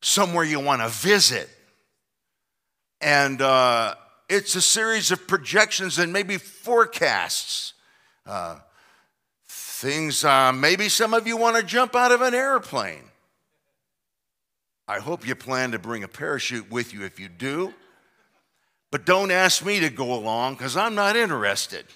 somewhere 0.00 0.44
you 0.44 0.58
want 0.58 0.80
to 0.80 0.88
visit. 0.88 1.48
And 3.00 3.42
uh, 3.42 3.94
it's 4.28 4.54
a 4.54 4.62
series 4.62 5.10
of 5.10 5.28
projections 5.28 5.98
and 5.98 6.12
maybe 6.12 6.38
forecasts. 6.38 7.74
Uh, 8.24 8.58
things, 9.46 10.24
uh, 10.24 10.52
maybe 10.52 10.88
some 10.88 11.12
of 11.12 11.26
you 11.26 11.36
want 11.36 11.56
to 11.56 11.62
jump 11.62 11.94
out 11.94 12.10
of 12.10 12.22
an 12.22 12.34
airplane. 12.34 13.04
I 14.88 14.98
hope 14.98 15.26
you 15.26 15.34
plan 15.34 15.72
to 15.72 15.78
bring 15.78 16.04
a 16.04 16.08
parachute 16.08 16.70
with 16.70 16.94
you 16.94 17.04
if 17.04 17.20
you 17.20 17.28
do. 17.28 17.74
But 18.92 19.06
don't 19.06 19.30
ask 19.30 19.64
me 19.64 19.80
to 19.80 19.88
go 19.88 20.12
along 20.12 20.56
because 20.56 20.76
I'm 20.76 20.94
not 20.94 21.16
interested. 21.16 21.86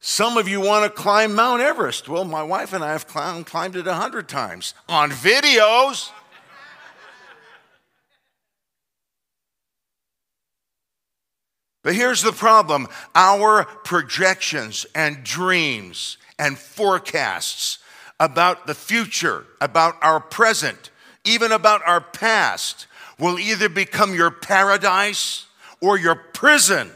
Some 0.00 0.36
of 0.36 0.46
you 0.46 0.60
want 0.60 0.84
to 0.84 0.90
climb 0.90 1.34
Mount 1.34 1.62
Everest. 1.62 2.10
Well, 2.10 2.26
my 2.26 2.42
wife 2.42 2.74
and 2.74 2.84
I 2.84 2.92
have 2.92 3.08
climbed, 3.08 3.74
it 3.74 3.86
a 3.86 3.94
hundred 3.94 4.28
times 4.28 4.74
on 4.86 5.10
videos. 5.10 6.10
But 11.82 11.94
here's 11.94 12.20
the 12.20 12.32
problem 12.32 12.88
our 13.14 13.64
projections 13.64 14.84
and 14.94 15.24
dreams 15.24 16.18
and 16.38 16.58
forecasts 16.58 17.78
about 18.20 18.66
the 18.66 18.74
future, 18.74 19.46
about 19.58 19.94
our 20.02 20.20
present, 20.20 20.90
even 21.24 21.50
about 21.50 21.80
our 21.86 22.02
past, 22.02 22.86
will 23.18 23.38
either 23.38 23.68
become 23.68 24.14
your 24.14 24.30
paradise 24.30 25.46
or 25.80 25.98
your 25.98 26.14
prison. 26.14 26.90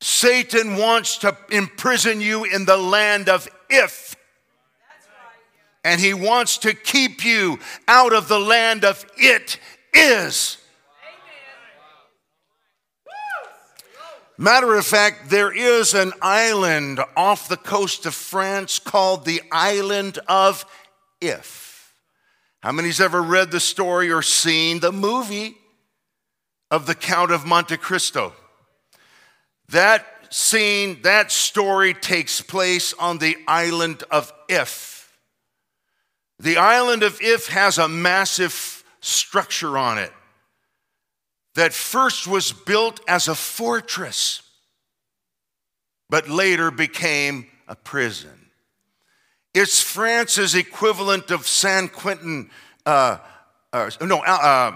Satan 0.00 0.76
wants 0.76 1.18
to 1.18 1.36
imprison 1.50 2.20
you 2.20 2.44
in 2.44 2.64
the 2.64 2.76
land 2.76 3.28
of 3.28 3.48
if. 3.70 4.16
And 5.84 6.00
he 6.00 6.14
wants 6.14 6.58
to 6.58 6.74
keep 6.74 7.24
you 7.24 7.58
out 7.88 8.12
of 8.12 8.28
the 8.28 8.38
land 8.38 8.84
of 8.84 9.04
it 9.16 9.58
is. 9.92 10.58
Matter 14.38 14.74
of 14.74 14.84
fact, 14.84 15.30
there 15.30 15.52
is 15.52 15.94
an 15.94 16.12
island 16.20 17.00
off 17.16 17.48
the 17.48 17.56
coast 17.56 18.06
of 18.06 18.14
France 18.14 18.78
called 18.80 19.24
the 19.24 19.42
island 19.52 20.18
of 20.26 20.64
If. 21.20 21.71
How 22.62 22.70
many's 22.70 23.00
ever 23.00 23.20
read 23.20 23.50
the 23.50 23.58
story 23.58 24.12
or 24.12 24.22
seen 24.22 24.78
the 24.78 24.92
movie 24.92 25.56
of 26.70 26.86
the 26.86 26.94
Count 26.94 27.32
of 27.32 27.44
Monte 27.44 27.76
Cristo? 27.78 28.32
That 29.70 30.06
scene, 30.30 31.02
that 31.02 31.32
story 31.32 31.92
takes 31.92 32.40
place 32.40 32.94
on 32.94 33.18
the 33.18 33.36
island 33.48 34.04
of 34.12 34.32
If. 34.48 35.12
The 36.38 36.56
island 36.56 37.02
of 37.02 37.20
If 37.20 37.48
has 37.48 37.78
a 37.78 37.88
massive 37.88 38.84
structure 39.00 39.76
on 39.76 39.98
it 39.98 40.12
that 41.54 41.72
first 41.72 42.28
was 42.28 42.52
built 42.52 43.00
as 43.08 43.26
a 43.26 43.34
fortress, 43.34 44.42
but 46.08 46.28
later 46.28 46.70
became 46.70 47.46
a 47.66 47.74
prison. 47.74 48.41
It's 49.54 49.82
France's 49.82 50.54
equivalent 50.54 51.30
of 51.30 51.46
San 51.46 51.88
Quentin, 51.88 52.50
uh, 52.86 53.18
uh, 53.72 53.90
no, 54.00 54.20
uh, 54.20 54.72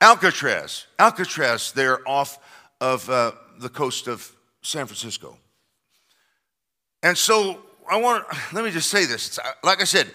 Alcatraz. 0.00 0.86
Alcatraz, 0.98 1.72
there 1.72 2.06
off 2.06 2.38
of 2.80 3.08
uh, 3.08 3.32
the 3.58 3.70
coast 3.70 4.06
of 4.06 4.30
San 4.60 4.86
Francisco. 4.86 5.38
And 7.02 7.16
so 7.16 7.62
I 7.90 7.96
want, 7.96 8.26
let 8.52 8.64
me 8.64 8.70
just 8.70 8.90
say 8.90 9.06
this. 9.06 9.38
Like 9.64 9.80
I 9.80 9.84
said, 9.84 10.10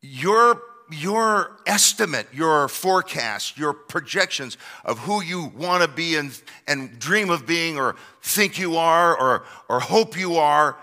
your 0.00 0.60
your 0.90 1.56
estimate, 1.66 2.26
your 2.30 2.68
forecast, 2.68 3.56
your 3.56 3.72
projections 3.72 4.58
of 4.84 4.98
who 4.98 5.22
you 5.22 5.46
want 5.56 5.82
to 5.82 5.88
be 5.88 6.16
and, 6.16 6.38
and 6.68 6.98
dream 6.98 7.30
of 7.30 7.46
being 7.46 7.78
or 7.78 7.96
think 8.20 8.58
you 8.58 8.76
are 8.76 9.16
or, 9.16 9.44
or 9.70 9.80
hope 9.80 10.18
you 10.18 10.36
are 10.36 10.76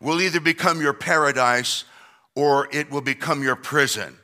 will 0.00 0.20
either 0.20 0.40
become 0.40 0.80
your 0.80 0.92
paradise 0.92 1.84
or 2.34 2.68
it 2.72 2.90
will 2.90 3.00
become 3.00 3.42
your 3.42 3.56
prison. 3.56 4.16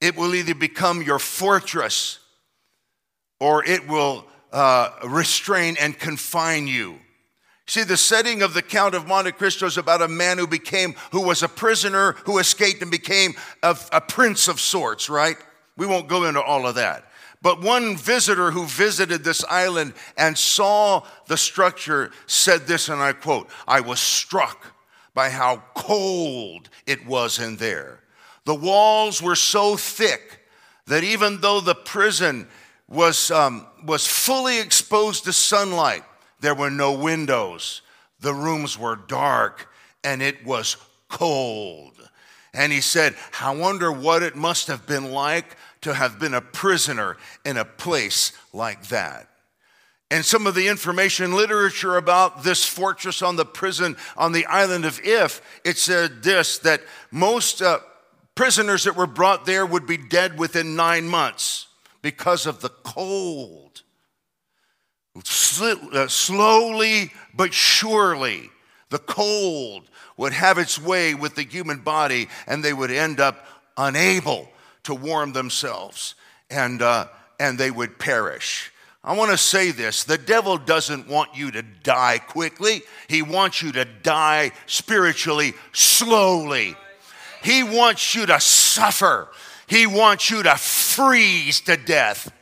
It 0.00 0.16
will 0.16 0.34
either 0.34 0.54
become 0.54 1.02
your 1.02 1.18
fortress 1.18 2.18
or 3.40 3.64
it 3.64 3.88
will 3.88 4.26
uh, 4.52 4.90
restrain 5.04 5.76
and 5.80 5.98
confine 5.98 6.66
you. 6.66 6.98
See, 7.66 7.84
the 7.84 7.96
setting 7.96 8.42
of 8.42 8.54
the 8.54 8.62
Count 8.62 8.94
of 8.94 9.06
Monte 9.06 9.32
Cristo 9.32 9.66
is 9.66 9.78
about 9.78 10.02
a 10.02 10.08
man 10.08 10.38
who 10.38 10.46
became, 10.46 10.94
who 11.10 11.22
was 11.22 11.42
a 11.42 11.48
prisoner, 11.48 12.12
who 12.24 12.38
escaped 12.38 12.82
and 12.82 12.90
became 12.90 13.34
a, 13.62 13.76
a 13.92 14.00
prince 14.00 14.48
of 14.48 14.60
sorts, 14.60 15.08
right? 15.08 15.36
We 15.76 15.86
won't 15.86 16.08
go 16.08 16.24
into 16.24 16.42
all 16.42 16.66
of 16.66 16.74
that. 16.74 17.04
But 17.40 17.62
one 17.62 17.96
visitor 17.96 18.50
who 18.50 18.66
visited 18.66 19.24
this 19.24 19.44
island 19.44 19.94
and 20.16 20.38
saw 20.38 21.04
the 21.26 21.36
structure 21.36 22.12
said 22.26 22.66
this, 22.66 22.88
and 22.88 23.00
I 23.00 23.12
quote, 23.14 23.48
I 23.66 23.80
was 23.80 23.98
struck 23.98 24.74
by 25.14 25.30
how 25.30 25.62
cold 25.74 26.68
it 26.86 27.06
was 27.06 27.38
in 27.38 27.56
there. 27.56 28.00
The 28.44 28.54
walls 28.54 29.22
were 29.22 29.36
so 29.36 29.76
thick 29.76 30.40
that 30.86 31.04
even 31.04 31.40
though 31.40 31.60
the 31.60 31.74
prison 31.74 32.48
was, 32.88 33.30
um, 33.30 33.66
was 33.84 34.06
fully 34.06 34.60
exposed 34.60 35.24
to 35.24 35.32
sunlight, 35.32 36.04
there 36.40 36.54
were 36.54 36.70
no 36.70 36.92
windows. 36.92 37.82
The 38.20 38.34
rooms 38.34 38.78
were 38.78 38.96
dark 38.96 39.68
and 40.04 40.20
it 40.22 40.44
was 40.44 40.76
cold. 41.08 42.08
And 42.54 42.72
he 42.72 42.80
said, 42.80 43.14
I 43.40 43.54
wonder 43.54 43.90
what 43.90 44.22
it 44.22 44.36
must 44.36 44.66
have 44.66 44.86
been 44.86 45.12
like 45.12 45.56
to 45.82 45.94
have 45.94 46.18
been 46.18 46.34
a 46.34 46.40
prisoner 46.40 47.16
in 47.44 47.56
a 47.56 47.64
place 47.64 48.32
like 48.52 48.88
that. 48.88 49.28
And 50.12 50.26
some 50.26 50.46
of 50.46 50.54
the 50.54 50.68
information 50.68 51.32
literature 51.32 51.96
about 51.96 52.44
this 52.44 52.66
fortress 52.66 53.22
on 53.22 53.36
the 53.36 53.46
prison 53.46 53.96
on 54.14 54.32
the 54.32 54.44
island 54.44 54.84
of 54.84 55.00
If, 55.02 55.40
it 55.64 55.78
said 55.78 56.22
this 56.22 56.58
that 56.58 56.82
most 57.10 57.62
uh, 57.62 57.78
prisoners 58.34 58.84
that 58.84 58.94
were 58.94 59.06
brought 59.06 59.46
there 59.46 59.64
would 59.64 59.86
be 59.86 59.96
dead 59.96 60.38
within 60.38 60.76
nine 60.76 61.08
months 61.08 61.66
because 62.02 62.44
of 62.44 62.60
the 62.60 62.68
cold. 62.68 63.80
Uh, 65.16 66.08
slowly 66.08 67.10
but 67.34 67.54
surely, 67.54 68.50
the 68.90 68.98
cold 68.98 69.88
would 70.18 70.34
have 70.34 70.58
its 70.58 70.78
way 70.78 71.14
with 71.14 71.36
the 71.36 71.42
human 71.42 71.78
body, 71.78 72.28
and 72.46 72.62
they 72.62 72.74
would 72.74 72.90
end 72.90 73.18
up 73.18 73.46
unable 73.78 74.50
to 74.82 74.94
warm 74.94 75.32
themselves, 75.32 76.16
and, 76.50 76.82
uh, 76.82 77.06
and 77.40 77.56
they 77.56 77.70
would 77.70 77.98
perish. 77.98 78.71
I 79.04 79.16
want 79.16 79.32
to 79.32 79.38
say 79.38 79.72
this 79.72 80.04
the 80.04 80.18
devil 80.18 80.56
doesn't 80.56 81.08
want 81.08 81.36
you 81.36 81.50
to 81.52 81.62
die 81.62 82.18
quickly, 82.18 82.82
he 83.08 83.22
wants 83.22 83.62
you 83.62 83.72
to 83.72 83.84
die 83.84 84.52
spiritually 84.66 85.54
slowly. 85.72 86.76
He 87.42 87.64
wants 87.64 88.14
you 88.14 88.26
to 88.26 88.38
suffer, 88.38 89.28
he 89.66 89.86
wants 89.86 90.30
you 90.30 90.42
to 90.44 90.56
freeze 90.56 91.60
to 91.62 91.76
death. 91.76 92.32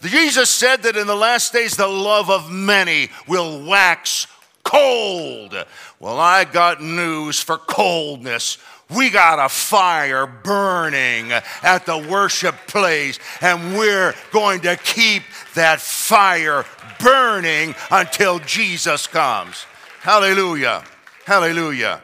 Jesus 0.00 0.50
said 0.50 0.82
that 0.82 0.96
in 0.96 1.06
the 1.06 1.14
last 1.14 1.52
days 1.52 1.76
the 1.76 1.86
love 1.86 2.30
of 2.30 2.50
many 2.50 3.08
will 3.26 3.66
wax 3.66 4.26
cold. 4.62 5.54
Well, 6.00 6.18
I 6.18 6.44
got 6.44 6.82
news 6.82 7.40
for 7.40 7.56
coldness. 7.56 8.58
We 8.90 9.08
got 9.08 9.44
a 9.44 9.48
fire 9.48 10.26
burning 10.26 11.32
at 11.62 11.86
the 11.86 11.96
worship 11.96 12.54
place, 12.66 13.18
and 13.40 13.78
we're 13.78 14.14
going 14.30 14.60
to 14.62 14.76
keep 14.76 15.22
that 15.54 15.80
fire 15.80 16.64
burning 17.00 17.74
until 17.90 18.38
Jesus 18.40 19.06
comes. 19.06 19.66
Hallelujah. 20.00 20.84
Hallelujah. 21.24 22.02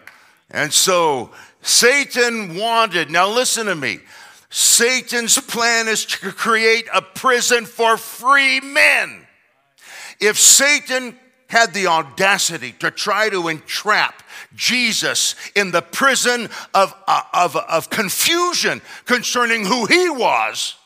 And 0.51 0.73
so 0.73 1.31
Satan 1.63 2.57
wanted, 2.57 3.11
now 3.11 3.29
listen 3.29 3.67
to 3.67 3.75
me. 3.75 4.01
Satan's 4.49 5.39
plan 5.39 5.87
is 5.87 6.05
to 6.07 6.33
create 6.33 6.89
a 6.93 7.03
prison 7.03 7.67
for 7.67 7.97
free 7.97 8.61
men. 8.61 9.27
If 10.19 10.39
Satan 10.39 11.17
had 11.47 11.73
the 11.73 11.87
audacity 11.87 12.73
to 12.79 12.91
try 12.91 13.29
to 13.29 13.49
entrap 13.49 14.23
Jesus 14.55 15.35
in 15.55 15.71
the 15.71 15.83
prison 15.83 16.49
of, 16.75 16.95
uh, 17.07 17.23
of, 17.33 17.57
of 17.57 17.91
confusion 17.91 18.81
concerning 19.05 19.65
who 19.65 19.87
he 19.87 20.11
was, 20.11 20.77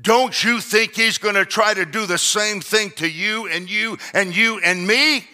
don't 0.00 0.42
you 0.42 0.60
think 0.60 0.94
he's 0.94 1.18
going 1.18 1.36
to 1.36 1.44
try 1.44 1.72
to 1.72 1.84
do 1.84 2.06
the 2.06 2.18
same 2.18 2.60
thing 2.60 2.90
to 2.92 3.08
you 3.08 3.46
and 3.48 3.70
you 3.70 3.98
and 4.12 4.36
you 4.36 4.60
and 4.60 4.86
me? 4.86 5.24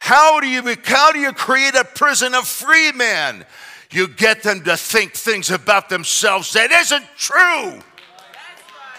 How 0.00 0.40
do 0.40 0.46
you, 0.46 0.76
how 0.84 1.12
do 1.12 1.18
you 1.18 1.32
create 1.32 1.74
a 1.74 1.84
prison 1.84 2.34
of 2.34 2.46
free 2.46 2.92
men? 2.92 3.46
You 3.90 4.08
get 4.08 4.42
them 4.42 4.62
to 4.64 4.76
think 4.76 5.12
things 5.12 5.50
about 5.50 5.88
themselves 5.88 6.52
that 6.54 6.70
isn't 6.72 7.04
true. 7.16 7.80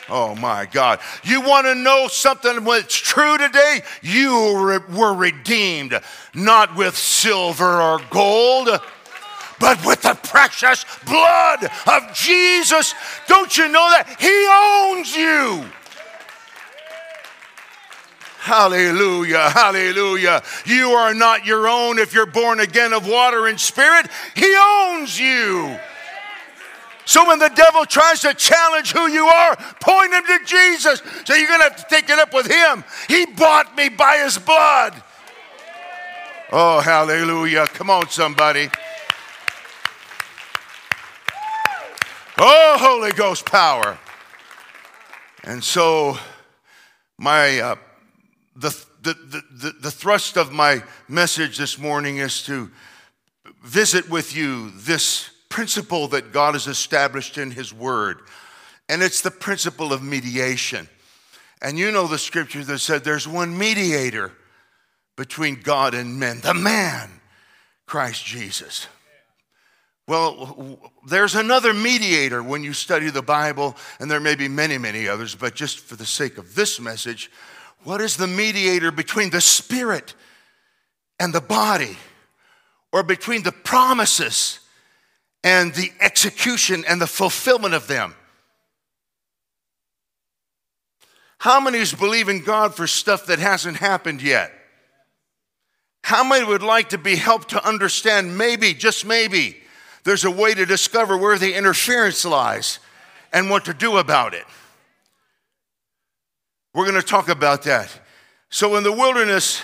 Oh 0.07 0.35
my 0.35 0.65
God. 0.65 0.99
You 1.23 1.41
want 1.41 1.65
to 1.65 1.75
know 1.75 2.07
something 2.07 2.63
that's 2.63 2.95
true 2.95 3.37
today? 3.37 3.81
You 4.01 4.83
were 4.89 5.13
redeemed 5.13 5.99
not 6.33 6.75
with 6.75 6.95
silver 6.95 7.81
or 7.81 7.99
gold, 8.09 8.69
but 9.59 9.83
with 9.85 10.01
the 10.01 10.13
precious 10.23 10.85
blood 11.05 11.69
of 11.87 12.13
Jesus. 12.13 12.93
Don't 13.27 13.57
you 13.57 13.67
know 13.67 13.89
that? 13.91 14.07
He 14.19 14.47
owns 14.91 15.15
you. 15.15 15.65
Hallelujah, 18.39 19.49
hallelujah. 19.49 20.43
You 20.65 20.91
are 20.91 21.15
not 21.15 21.47
your 21.47 21.67
own 21.67 21.97
if 21.97 22.13
you're 22.13 22.27
born 22.27 22.59
again 22.59 22.93
of 22.93 23.07
water 23.07 23.47
and 23.47 23.59
spirit. 23.59 24.07
He 24.35 24.55
owns 24.55 25.19
you. 25.19 25.79
So 27.05 27.27
when 27.27 27.39
the 27.39 27.49
devil 27.49 27.85
tries 27.85 28.21
to 28.21 28.33
challenge 28.33 28.91
who 28.91 29.07
you 29.07 29.25
are, 29.25 29.55
point 29.79 30.13
him 30.13 30.23
to 30.25 30.39
Jesus. 30.45 31.01
So 31.23 31.33
you're 31.33 31.47
going 31.47 31.59
to 31.59 31.69
have 31.69 31.75
to 31.77 31.85
take 31.89 32.09
it 32.09 32.19
up 32.19 32.33
with 32.33 32.45
him. 32.45 32.83
He 33.07 33.25
bought 33.25 33.75
me 33.75 33.89
by 33.89 34.17
his 34.17 34.37
blood. 34.37 35.01
Oh, 36.51 36.81
hallelujah. 36.81 37.67
Come 37.67 37.89
on, 37.89 38.09
somebody. 38.09 38.69
Oh, 42.37 42.75
Holy 42.77 43.13
Ghost 43.13 43.45
power. 43.45 43.97
And 45.45 45.63
so, 45.63 46.17
my 47.17 47.59
uh, 47.59 47.75
the, 48.57 48.69
the, 49.01 49.13
the, 49.51 49.73
the 49.79 49.91
thrust 49.91 50.37
of 50.37 50.51
my 50.51 50.83
message 51.07 51.57
this 51.57 51.79
morning 51.79 52.17
is 52.17 52.43
to 52.43 52.69
visit 53.63 54.09
with 54.09 54.35
you 54.35 54.71
this 54.71 55.29
principle 55.47 56.09
that 56.09 56.33
God 56.33 56.55
has 56.55 56.67
established 56.67 57.37
in 57.37 57.51
His 57.51 57.73
Word, 57.73 58.19
and 58.89 59.01
it's 59.01 59.21
the 59.21 59.31
principle 59.31 59.93
of 59.93 60.03
mediation. 60.03 60.89
And 61.61 61.77
you 61.77 61.89
know 61.89 62.05
the 62.05 62.17
scripture 62.17 62.65
that 62.65 62.79
said 62.79 63.05
there's 63.05 63.27
one 63.27 63.57
mediator 63.57 64.33
between 65.15 65.61
God 65.61 65.93
and 65.93 66.19
men, 66.19 66.41
the 66.41 66.53
man, 66.53 67.09
Christ 67.85 68.25
Jesus. 68.25 68.87
Well, 70.07 70.79
there's 71.07 71.33
another 71.33 71.73
mediator 71.73 72.43
when 72.43 72.63
you 72.63 72.73
study 72.73 73.09
the 73.09 73.23
Bible, 73.23 73.75
and 73.99 74.09
there 74.09 74.19
may 74.19 74.35
be 74.35 74.47
many, 74.47 74.77
many 74.77 75.07
others, 75.07 75.33
but 75.33 75.55
just 75.55 75.79
for 75.79 75.95
the 75.95 76.05
sake 76.05 76.37
of 76.37 76.53
this 76.53 76.79
message, 76.79 77.31
what 77.83 78.01
is 78.01 78.15
the 78.15 78.27
mediator 78.27 78.91
between 78.91 79.31
the 79.31 79.41
spirit 79.41 80.13
and 81.19 81.33
the 81.33 81.41
body, 81.41 81.97
or 82.91 83.01
between 83.01 83.41
the 83.41 83.51
promises 83.51 84.59
and 85.43 85.73
the 85.73 85.91
execution 85.99 86.83
and 86.87 87.01
the 87.01 87.07
fulfillment 87.07 87.73
of 87.73 87.87
them? 87.87 88.13
How 91.39 91.59
many 91.59 91.83
believe 91.97 92.29
in 92.29 92.43
God 92.43 92.75
for 92.75 92.85
stuff 92.85 93.25
that 93.25 93.39
hasn't 93.39 93.77
happened 93.77 94.21
yet? 94.21 94.51
How 96.03 96.23
many 96.23 96.45
would 96.45 96.63
like 96.63 96.89
to 96.89 96.99
be 96.99 97.15
helped 97.15 97.49
to 97.49 97.67
understand 97.67 98.37
maybe, 98.37 98.75
just 98.75 99.05
maybe, 99.05 99.57
there's 100.05 100.23
a 100.23 100.31
way 100.31 100.53
to 100.53 100.65
discover 100.65 101.17
where 101.17 101.37
the 101.37 101.53
interference 101.53 102.23
lies 102.23 102.79
and 103.33 103.49
what 103.49 103.65
to 103.65 103.73
do 103.73 103.97
about 103.97 104.33
it? 104.33 104.45
We're 106.73 106.85
going 106.89 107.01
to 107.01 107.05
talk 107.05 107.27
about 107.27 107.63
that. 107.63 107.89
So, 108.49 108.75
in 108.77 108.83
the 108.83 108.91
wilderness, 108.91 109.61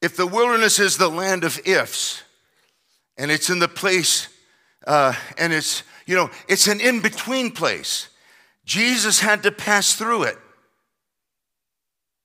if 0.00 0.16
the 0.16 0.26
wilderness 0.26 0.78
is 0.78 0.96
the 0.96 1.08
land 1.08 1.44
of 1.44 1.60
ifs, 1.66 2.22
and 3.18 3.30
it's 3.30 3.50
in 3.50 3.58
the 3.58 3.68
place, 3.68 4.28
uh, 4.86 5.14
and 5.36 5.52
it's, 5.52 5.82
you 6.06 6.14
know, 6.14 6.30
it's 6.48 6.66
an 6.66 6.80
in 6.80 7.00
between 7.00 7.50
place, 7.50 8.08
Jesus 8.64 9.20
had 9.20 9.42
to 9.42 9.52
pass 9.52 9.94
through 9.94 10.24
it. 10.24 10.38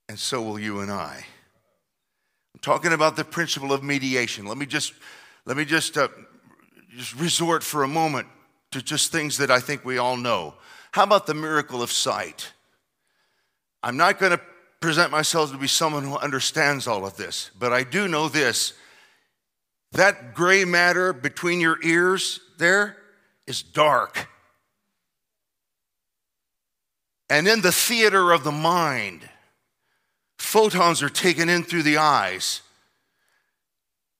And 0.09 0.19
so 0.19 0.41
will 0.41 0.59
you 0.59 0.81
and 0.81 0.91
I 0.91 1.25
I'm 2.53 2.59
talking 2.61 2.91
about 2.91 3.15
the 3.15 3.23
principle 3.23 3.71
of 3.71 3.81
mediation. 3.81 4.45
Let 4.45 4.57
me 4.57 4.65
just 4.65 4.93
let 5.45 5.55
me 5.55 5.65
just 5.65 5.97
uh, 5.97 6.09
just 6.95 7.15
resort 7.15 7.63
for 7.63 7.83
a 7.83 7.87
moment 7.87 8.27
to 8.71 8.81
just 8.81 9.11
things 9.11 9.37
that 9.37 9.51
I 9.51 9.59
think 9.59 9.85
we 9.85 9.97
all 9.97 10.17
know. 10.17 10.55
How 10.91 11.03
about 11.03 11.25
the 11.25 11.33
miracle 11.33 11.81
of 11.81 11.91
sight? 11.91 12.51
I'm 13.81 13.97
not 13.97 14.19
going 14.19 14.33
to 14.33 14.41
present 14.79 15.11
myself 15.11 15.51
to 15.51 15.57
be 15.57 15.67
someone 15.67 16.03
who 16.03 16.17
understands 16.17 16.87
all 16.87 17.05
of 17.05 17.15
this, 17.15 17.51
but 17.57 17.71
I 17.71 17.83
do 17.83 18.07
know 18.07 18.27
this. 18.27 18.73
That 19.93 20.33
gray 20.33 20.65
matter 20.65 21.13
between 21.13 21.59
your 21.59 21.77
ears 21.83 22.39
there 22.57 22.97
is 23.47 23.61
dark. 23.61 24.27
And 27.29 27.47
in 27.47 27.61
the 27.61 27.71
theater 27.71 28.31
of 28.31 28.43
the 28.43 28.51
mind, 28.51 29.27
photons 30.37 31.01
are 31.01 31.09
taken 31.09 31.47
in 31.49 31.63
through 31.63 31.83
the 31.83 31.97
eyes, 31.97 32.61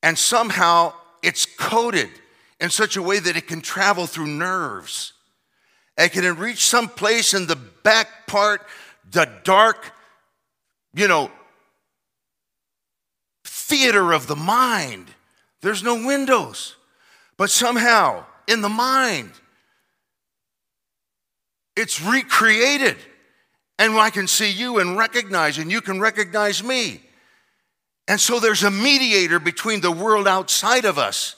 and 0.02 0.18
somehow 0.18 0.94
it's 1.22 1.46
coated 1.46 2.10
in 2.62 2.70
such 2.70 2.96
a 2.96 3.02
way 3.02 3.20
that 3.20 3.36
it 3.36 3.48
can 3.48 3.60
travel 3.60 4.06
through 4.06 4.28
nerves. 4.28 5.14
It 5.98 6.14
can 6.14 6.38
reach 6.38 6.64
some 6.66 6.88
place 6.88 7.34
in 7.34 7.48
the 7.48 7.56
back 7.56 8.28
part, 8.28 8.66
the 9.10 9.28
dark, 9.44 9.92
you 10.94 11.08
know, 11.08 11.32
theater 13.44 14.14
of 14.14 14.28
the 14.28 14.36
mind. 14.36 15.08
There's 15.62 15.84
no 15.84 15.96
windows, 16.06 16.78
but 17.36 17.50
somehow 17.50 18.26
in 18.48 18.62
the 18.62 18.70
mind, 18.70 19.32
it's 21.76 22.02
recreated 22.02 22.98
and 23.80 23.96
I 23.96 24.12
can 24.12 24.28
see 24.28 24.52
you 24.52 24.78
and 24.78 24.96
recognize, 24.96 25.58
and 25.58 25.72
you 25.72 25.82
can 25.82 26.00
recognize 26.00 26.64
me. 26.64 27.02
And 28.08 28.22
so 28.22 28.40
there's 28.40 28.62
a 28.62 28.70
mediator 28.70 29.40
between 29.40 29.82
the 29.82 29.92
world 29.92 30.28
outside 30.28 30.86
of 30.86 31.00
us 31.00 31.36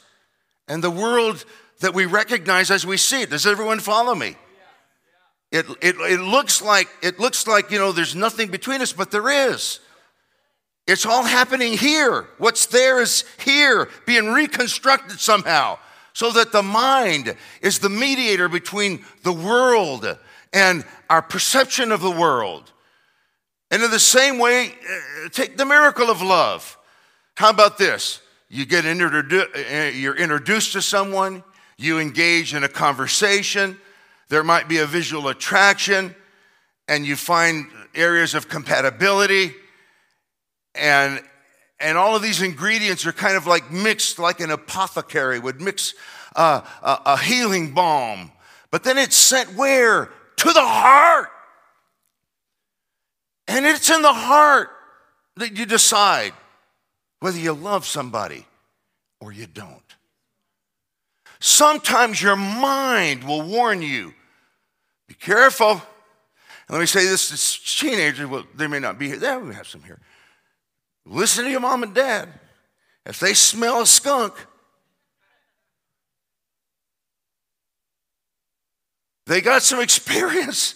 and 0.68 0.84
the 0.84 0.92
world 0.92 1.46
that 1.80 1.94
we 1.94 2.06
recognize 2.06 2.72
as 2.72 2.86
we 2.86 2.98
see 2.98 3.22
it. 3.22 3.30
Does 3.30 3.46
everyone 3.46 3.80
follow 3.80 4.16
me? 4.16 4.36
It, 5.52 5.68
it, 5.82 5.96
it 6.00 6.20
looks 6.20 6.62
like 6.64 6.88
it 7.04 7.20
looks 7.20 7.46
like 7.46 7.70
you 7.70 7.78
know 7.78 7.92
there's 7.92 8.16
nothing 8.16 8.50
between 8.50 8.82
us, 8.82 8.92
but 8.92 9.12
there 9.12 9.30
is. 9.52 9.80
It's 10.88 11.06
all 11.06 11.24
happening 11.24 11.74
here. 11.78 12.28
What's 12.40 12.66
there 12.66 13.00
is 13.02 13.24
here, 13.44 13.90
being 14.06 14.30
reconstructed 14.34 15.20
somehow, 15.20 15.78
so 16.14 16.32
that 16.32 16.52
the 16.52 16.64
mind 16.64 17.36
is 17.62 17.80
the 17.80 17.90
mediator 17.90 18.50
between 18.50 19.06
the 19.24 19.32
world 19.32 20.18
and 20.52 20.84
our 21.10 21.22
perception 21.22 21.92
of 21.92 22.02
the 22.02 22.12
world. 22.12 22.72
And 23.70 23.84
in 23.84 23.92
the 23.92 24.00
same 24.00 24.40
way, 24.40 24.70
uh, 24.70 25.30
take 25.30 25.56
the 25.56 25.66
miracle 25.66 26.10
of 26.10 26.22
love. 26.22 26.78
How 27.36 27.50
about 27.52 27.78
this? 27.78 28.23
You 28.54 28.66
get 28.66 28.86
introdu- 28.86 29.56
uh, 29.56 29.92
you're 29.92 30.16
introduced 30.16 30.74
to 30.74 30.82
someone, 30.82 31.44
you 31.78 32.00
engage 32.00 32.54
in 32.54 32.64
a 32.64 32.70
conversation, 32.70 33.78
there 34.30 34.44
might 34.44 34.68
be 34.68 34.78
a 34.78 34.86
visual 34.86 35.28
attraction, 35.28 36.16
and 36.88 37.06
you 37.06 37.16
find 37.16 37.68
areas 37.96 38.36
of 38.36 38.48
compatibility, 38.48 39.54
and 40.76 41.22
and 41.80 41.98
all 41.98 42.16
of 42.16 42.22
these 42.22 42.42
ingredients 42.42 43.06
are 43.06 43.12
kind 43.12 43.36
of 43.36 43.48
like 43.48 43.72
mixed, 43.72 44.20
like 44.20 44.40
an 44.40 44.52
apothecary 44.52 45.40
would 45.40 45.60
mix 45.60 45.94
uh, 46.36 46.62
a, 46.82 47.00
a 47.06 47.18
healing 47.18 47.74
balm. 47.74 48.32
But 48.72 48.84
then 48.84 48.98
it's 48.98 49.16
sent 49.16 49.56
where? 49.56 50.10
to 50.44 50.52
the 50.52 50.66
heart. 50.66 51.30
And 53.48 53.66
it's 53.66 53.90
in 53.90 54.02
the 54.02 54.14
heart 54.14 54.70
that 55.38 55.58
you 55.58 55.66
decide 55.66 56.34
whether 57.24 57.40
you 57.40 57.54
love 57.54 57.86
somebody 57.86 58.46
or 59.22 59.32
you 59.32 59.48
don't. 59.48 59.96
Sometimes 61.40 62.22
your 62.22 62.36
mind 62.36 63.24
will 63.24 63.42
warn 63.42 63.82
you 63.82 64.14
be 65.08 65.14
careful. 65.14 65.72
And 65.72 65.82
let 66.68 66.82
me 66.82 66.86
say 66.86 67.06
this 67.06 67.30
to 67.30 67.88
teenagers, 67.88 68.28
well, 68.28 68.44
they 68.54 68.68
may 68.68 68.80
not 68.80 69.00
be 69.00 69.08
here. 69.08 69.16
They 69.16 69.38
we 69.38 69.56
have 69.56 69.70
some 69.70 69.84
here. 69.84 70.02
Listen 71.06 71.46
to 71.46 71.50
your 71.50 71.62
mom 71.62 71.84
and 71.84 71.96
dad. 71.96 72.28
If 73.06 73.22
they 73.22 73.34
smell 73.34 73.80
a 73.80 73.86
skunk, 73.86 74.34
They 79.26 79.40
got 79.40 79.64
some 79.64 79.80
experience. 79.80 80.76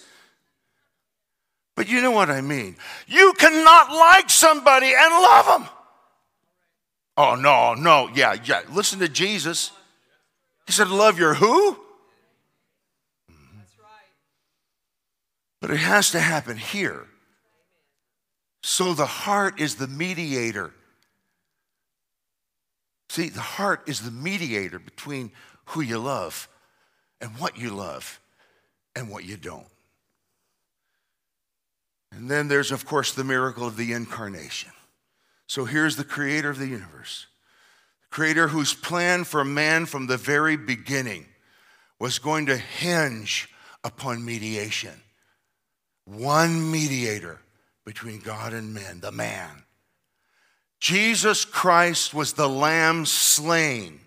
But 1.75 1.89
you 1.89 2.01
know 2.01 2.11
what 2.11 2.29
I 2.29 2.39
mean. 2.39 2.77
You 3.05 3.33
cannot 3.37 3.91
like 3.91 4.29
somebody 4.29 4.93
and 4.97 5.11
love 5.11 5.45
them. 5.45 5.69
Oh, 7.17 7.33
no, 7.35 7.73
no. 7.73 8.09
Yeah, 8.13 8.35
yeah. 8.45 8.61
Listen 8.71 8.99
to 8.99 9.09
Jesus. 9.09 9.71
He 10.67 10.71
said, 10.71 10.89
Love 10.89 11.17
your 11.17 11.33
who? 11.33 11.77
But 15.59 15.71
it 15.71 15.77
has 15.77 16.11
to 16.11 16.19
happen 16.19 16.57
here. 16.57 17.07
So 18.61 18.93
the 18.93 19.05
heart 19.05 19.59
is 19.59 19.75
the 19.75 19.87
mediator. 19.87 20.71
See, 23.09 23.29
the 23.29 23.41
heart 23.41 23.83
is 23.87 24.01
the 24.01 24.11
mediator 24.11 24.77
between 24.77 25.31
who 25.65 25.81
you 25.81 25.97
love 25.97 26.47
and 27.19 27.31
what 27.39 27.57
you 27.57 27.71
love 27.71 28.19
and 28.95 29.09
what 29.09 29.23
you 29.23 29.37
don't. 29.37 29.65
And 32.11 32.29
then 32.29 32.47
there's, 32.47 32.71
of 32.71 32.85
course, 32.85 33.13
the 33.13 33.23
miracle 33.23 33.65
of 33.65 33.77
the 33.77 33.93
incarnation. 33.93 34.71
So 35.47 35.65
here's 35.65 35.95
the 35.95 36.03
creator 36.03 36.49
of 36.49 36.59
the 36.59 36.67
universe, 36.67 37.27
the 38.01 38.15
creator 38.15 38.49
whose 38.49 38.73
plan 38.73 39.23
for 39.23 39.43
man 39.43 39.85
from 39.85 40.07
the 40.07 40.17
very 40.17 40.57
beginning 40.57 41.25
was 41.99 42.19
going 42.19 42.45
to 42.47 42.57
hinge 42.57 43.49
upon 43.83 44.23
mediation. 44.23 45.01
One 46.05 46.71
mediator 46.71 47.39
between 47.85 48.19
God 48.19 48.53
and 48.53 48.73
men, 48.73 48.99
the 48.99 49.11
man. 49.11 49.63
Jesus 50.79 51.45
Christ 51.45 52.13
was 52.13 52.33
the 52.33 52.49
lamb 52.49 53.05
slain 53.05 53.99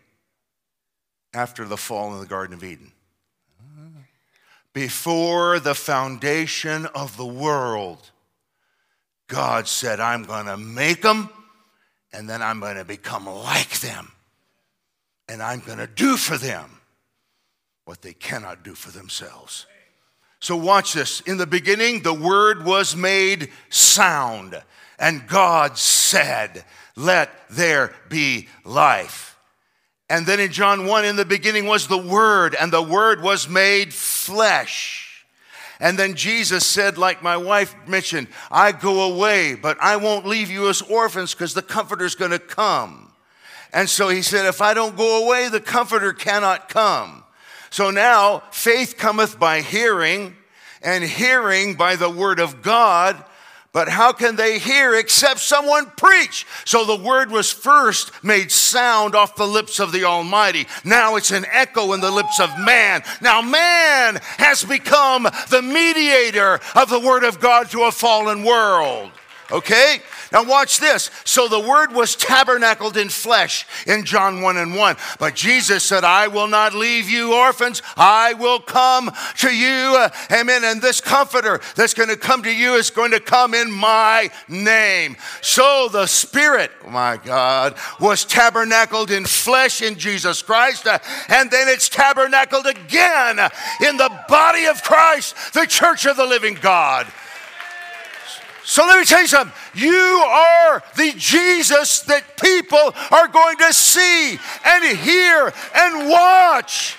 after 1.33 1.64
the 1.64 1.76
fall 1.76 2.14
in 2.14 2.20
the 2.20 2.26
Garden 2.26 2.55
of 2.55 2.62
Eden. 2.62 2.92
before 4.72 5.59
the 5.59 5.74
foundation 5.74 6.87
of 6.87 7.16
the 7.16 7.26
world, 7.26 8.11
God 9.31 9.66
said, 9.66 10.01
I'm 10.01 10.25
going 10.25 10.47
to 10.47 10.59
make 10.59 11.01
them 11.01 11.31
and 12.12 12.29
then 12.29 12.43
I'm 12.43 12.61
going 12.61 12.77
to 12.77 12.85
become 12.85 13.27
like 13.27 13.81
them. 13.81 14.12
And 15.29 15.43
I'm 15.43 15.61
going 15.61 15.79
to 15.79 15.87
do 15.87 16.16
for 16.16 16.37
them 16.37 16.81
what 17.85 18.03
they 18.03 18.12
cannot 18.12 18.64
do 18.64 18.75
for 18.75 18.90
themselves. 18.90 19.66
So, 20.40 20.57
watch 20.57 20.95
this. 20.95 21.21
In 21.21 21.37
the 21.37 21.47
beginning, 21.47 22.03
the 22.03 22.14
Word 22.14 22.64
was 22.64 22.97
made 22.97 23.51
sound, 23.69 24.61
and 24.99 25.27
God 25.29 25.77
said, 25.77 26.64
Let 26.97 27.31
there 27.51 27.95
be 28.09 28.49
life. 28.64 29.38
And 30.09 30.27
then 30.27 30.40
in 30.40 30.51
John 30.51 30.87
1, 30.87 31.05
in 31.05 31.16
the 31.16 31.25
beginning 31.25 31.66
was 31.66 31.87
the 31.87 31.99
Word, 31.99 32.57
and 32.59 32.73
the 32.73 32.83
Word 32.83 33.23
was 33.23 33.49
made 33.49 33.95
flesh. 33.95 35.00
And 35.81 35.99
then 35.99 36.14
Jesus 36.14 36.66
said, 36.66 36.99
like 36.99 37.23
my 37.23 37.38
wife 37.38 37.75
mentioned, 37.87 38.29
I 38.51 38.73
go 38.73 39.12
away, 39.14 39.55
but 39.55 39.79
I 39.81 39.97
won't 39.97 40.27
leave 40.27 40.51
you 40.51 40.69
as 40.69 40.83
orphans 40.83 41.35
because 41.35 41.55
the 41.55 41.62
Comforter's 41.62 42.14
going 42.14 42.33
to 42.33 42.38
come. 42.38 43.11
And 43.73 43.88
so 43.88 44.09
he 44.09 44.23
said, 44.23 44.47
If 44.47 44.61
I 44.61 44.75
don't 44.75 44.97
go 44.97 45.25
away, 45.25 45.49
the 45.49 45.61
Comforter 45.61 46.12
cannot 46.12 46.69
come. 46.69 47.25
So 47.71 47.90
now 47.90 48.43
faith 48.51 48.97
cometh 48.99 49.38
by 49.38 49.61
hearing, 49.61 50.37
and 50.83 51.05
hearing 51.05 51.75
by 51.75 51.97
the 51.97 52.11
word 52.11 52.40
of 52.40 52.62
God. 52.62 53.23
But 53.72 53.88
how 53.88 54.12
can 54.12 54.35
they 54.35 54.59
hear 54.59 54.96
except 54.96 55.38
someone 55.38 55.92
preach? 55.96 56.44
So 56.64 56.85
the 56.85 56.96
word 56.96 57.30
was 57.30 57.52
first 57.52 58.24
made 58.24 58.50
sound 58.50 59.14
off 59.14 59.37
the 59.37 59.46
lips 59.46 59.78
of 59.78 59.92
the 59.92 60.04
Almighty. 60.04 60.66
Now 60.85 61.14
it's 61.14 61.30
an 61.30 61.46
echo 61.48 61.92
in 61.92 62.00
the 62.00 62.11
lips 62.11 62.40
of 62.40 62.50
man. 62.59 63.02
Now 63.20 63.40
man 63.40 64.18
has 64.38 64.64
become 64.64 65.22
the 65.50 65.62
mediator 65.62 66.59
of 66.74 66.90
the 66.90 66.98
word 66.98 67.22
of 67.22 67.38
God 67.38 67.70
to 67.70 67.85
a 67.85 67.92
fallen 67.92 68.42
world. 68.42 69.12
Okay? 69.53 69.99
Now 70.33 70.45
watch 70.45 70.79
this. 70.79 71.11
So 71.25 71.49
the 71.49 71.61
word 71.61 71.93
was 71.93 72.15
tabernacled 72.15 72.97
in 72.97 73.09
flesh 73.09 73.67
in 73.87 74.05
John 74.05 74.43
1 74.43 74.57
and 74.57 74.77
1. 74.77 74.97
But 75.19 75.35
Jesus 75.35 75.85
said, 75.85 76.05
I 76.05 76.29
will 76.29 76.47
not 76.47 76.75
leave 76.75 77.09
you 77.09 77.35
orphans. 77.35 77.83
I 77.97 78.35
will 78.35 78.61
come 78.61 79.11
to 79.39 79.51
you. 79.51 80.07
Amen. 80.31 80.65
And 80.65 80.81
this 80.81 81.01
comforter 81.01 81.61
that's 81.75 81.95
going 81.95 82.09
to 82.09 82.17
come 82.17 82.43
to 82.45 82.55
you 82.55 82.75
is 82.75 82.91
going 82.91 83.11
to 83.11 83.21
come 83.21 83.55
in 83.55 83.71
my 83.71 84.31
name. 84.49 85.17
So 85.41 85.89
the 85.91 86.07
Spirit, 86.07 86.71
oh 86.85 86.91
my 86.91 87.17
God, 87.17 87.75
was 87.99 88.25
tabernacled 88.25 89.11
in 89.11 89.25
flesh 89.25 89.83
in 89.83 89.97
Jesus 89.97 90.43
Christ. 90.43 90.87
Uh, 90.87 90.99
and 91.29 91.51
then 91.51 91.69
it's 91.69 91.89
tabernacled 91.89 92.67
again 92.67 93.39
in 93.85 93.97
the 93.97 94.11
body 94.29 94.67
of 94.67 94.83
Christ, 94.83 95.35
the 95.55 95.67
church 95.67 96.07
of 96.07 96.17
the 96.17 96.27
living 96.27 96.55
God. 96.61 97.07
So 98.70 98.87
let 98.87 99.00
me 99.00 99.04
tell 99.04 99.22
you 99.22 99.26
something. 99.26 99.52
You 99.74 99.90
are 99.90 100.80
the 100.94 101.12
Jesus 101.16 102.02
that 102.02 102.40
people 102.40 102.94
are 103.11 103.26
going 103.26 103.56
to 103.56 103.72
see 103.72 104.38
and 104.64 104.96
hear 104.96 105.52
and 105.74 106.09
watch. 106.09 106.94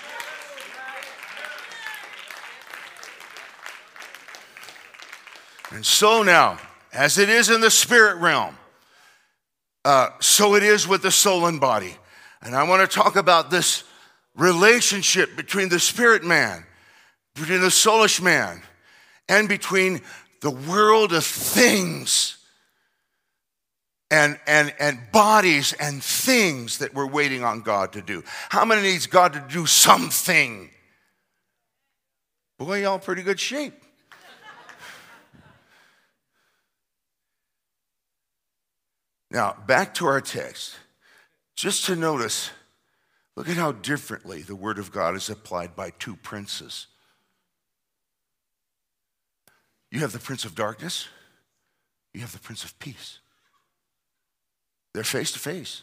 And 5.70 5.86
so 5.86 6.22
now, 6.22 6.58
as 6.92 7.16
it 7.16 7.30
is 7.30 7.48
in 7.48 7.62
the 7.62 7.70
spirit 7.70 8.16
realm, 8.18 8.58
uh, 9.86 10.10
so 10.20 10.54
it 10.56 10.62
is 10.62 10.86
with 10.86 11.00
the 11.00 11.10
soul 11.10 11.46
and 11.46 11.58
body. 11.58 11.96
And 12.42 12.54
I 12.54 12.64
want 12.64 12.88
to 12.88 12.94
talk 12.94 13.16
about 13.16 13.50
this 13.50 13.84
relationship 14.36 15.36
between 15.36 15.70
the 15.70 15.80
spirit 15.80 16.22
man, 16.22 16.66
between 17.34 17.62
the 17.62 17.68
soulish 17.68 18.20
man, 18.20 18.60
and 19.26 19.48
between 19.48 20.02
the 20.42 20.50
world 20.50 21.12
of 21.12 21.24
things 21.24 22.36
and, 24.10 24.38
and, 24.46 24.74
and 24.78 24.98
bodies 25.12 25.72
and 25.72 26.02
things 26.02 26.78
that 26.78 26.92
we're 26.92 27.06
waiting 27.06 27.44
on 27.44 27.62
God 27.62 27.92
to 27.94 28.02
do. 28.02 28.22
How 28.50 28.64
many 28.64 28.82
needs 28.82 29.06
God 29.06 29.32
to 29.32 29.44
do 29.48 29.66
something? 29.66 30.68
Boy, 32.58 32.82
y'all 32.82 32.98
pretty 32.98 33.22
good 33.22 33.40
shape. 33.40 33.72
now, 39.30 39.56
back 39.66 39.94
to 39.94 40.06
our 40.06 40.20
text. 40.20 40.74
Just 41.54 41.86
to 41.86 41.94
notice, 41.94 42.50
look 43.36 43.48
at 43.48 43.56
how 43.56 43.72
differently 43.72 44.42
the 44.42 44.56
Word 44.56 44.78
of 44.78 44.90
God 44.90 45.14
is 45.14 45.30
applied 45.30 45.76
by 45.76 45.90
two 45.90 46.16
princes. 46.16 46.88
You 49.92 50.00
have 50.00 50.12
the 50.12 50.18
Prince 50.18 50.46
of 50.46 50.54
Darkness, 50.54 51.06
you 52.14 52.22
have 52.22 52.32
the 52.32 52.38
Prince 52.38 52.64
of 52.64 52.76
Peace. 52.78 53.18
They're 54.94 55.04
face 55.04 55.32
to 55.32 55.38
face. 55.38 55.82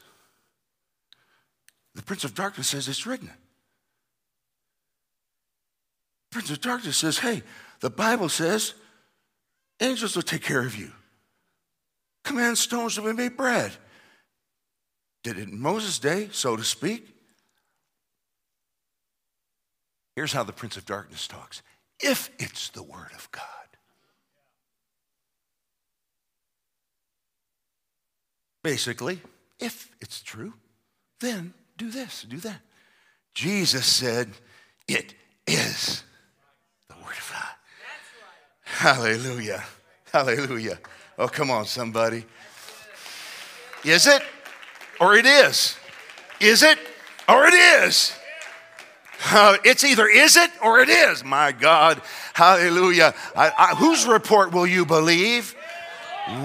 The 1.94 2.02
Prince 2.02 2.24
of 2.24 2.34
Darkness 2.34 2.68
says 2.68 2.88
it's 2.88 3.06
written. 3.06 3.30
Prince 6.32 6.50
of 6.50 6.60
Darkness 6.60 6.98
says, 6.98 7.20
hey, 7.20 7.44
the 7.82 7.90
Bible 7.92 8.30
says 8.30 8.74
angels 9.80 10.16
will 10.16 10.24
take 10.24 10.44
care 10.44 10.66
of 10.66 10.76
you. 10.76 10.92
Command 12.24 12.58
stones 12.58 12.96
to 12.96 13.02
be 13.02 13.14
made 13.14 13.38
bread. 13.38 13.72
Did 15.24 15.38
it 15.38 15.50
in 15.50 15.60
Moses' 15.60 16.00
day, 16.00 16.30
so 16.32 16.56
to 16.56 16.64
speak? 16.64 17.08
Here's 20.16 20.34
how 20.34 20.44
the 20.44 20.54
Prince 20.54 20.78
of 20.78 20.86
Darkness 20.86 21.28
talks 21.28 21.62
if 22.00 22.32
it's 22.40 22.70
the 22.70 22.84
Word 22.84 23.12
of 23.16 23.30
God. 23.32 23.59
Basically, 28.64 29.22
if 29.60 29.90
it's 30.02 30.22
true, 30.22 30.54
then 31.20 31.54
do 31.78 31.90
this, 31.90 32.26
do 32.28 32.38
that. 32.38 32.62
Jesus 33.34 33.86
said, 33.86 34.32
It 34.88 35.14
is 35.48 36.04
the 36.90 36.96
Word 36.96 37.18
of 37.18 37.32
God. 37.32 37.44
Right. 37.44 38.96
Hallelujah. 38.98 39.64
Hallelujah. 40.12 40.80
Oh, 41.18 41.28
come 41.28 41.52
on, 41.52 41.66
somebody. 41.66 42.26
Is 43.84 44.08
it 44.08 44.22
or 45.00 45.16
it 45.16 45.26
is? 45.26 45.78
Is 46.40 46.64
it 46.64 46.78
or 47.28 47.46
it 47.46 47.54
is? 47.54 48.14
Uh, 49.32 49.58
it's 49.66 49.84
either 49.84 50.08
is 50.08 50.38
it 50.38 50.50
or 50.64 50.80
it 50.80 50.90
is. 50.90 51.24
My 51.24 51.52
God. 51.52 52.02
Hallelujah. 52.34 53.14
I, 53.36 53.52
I, 53.58 53.76
whose 53.76 54.08
report 54.08 54.54
will 54.54 54.68
you 54.68 54.86
believe? 54.86 55.56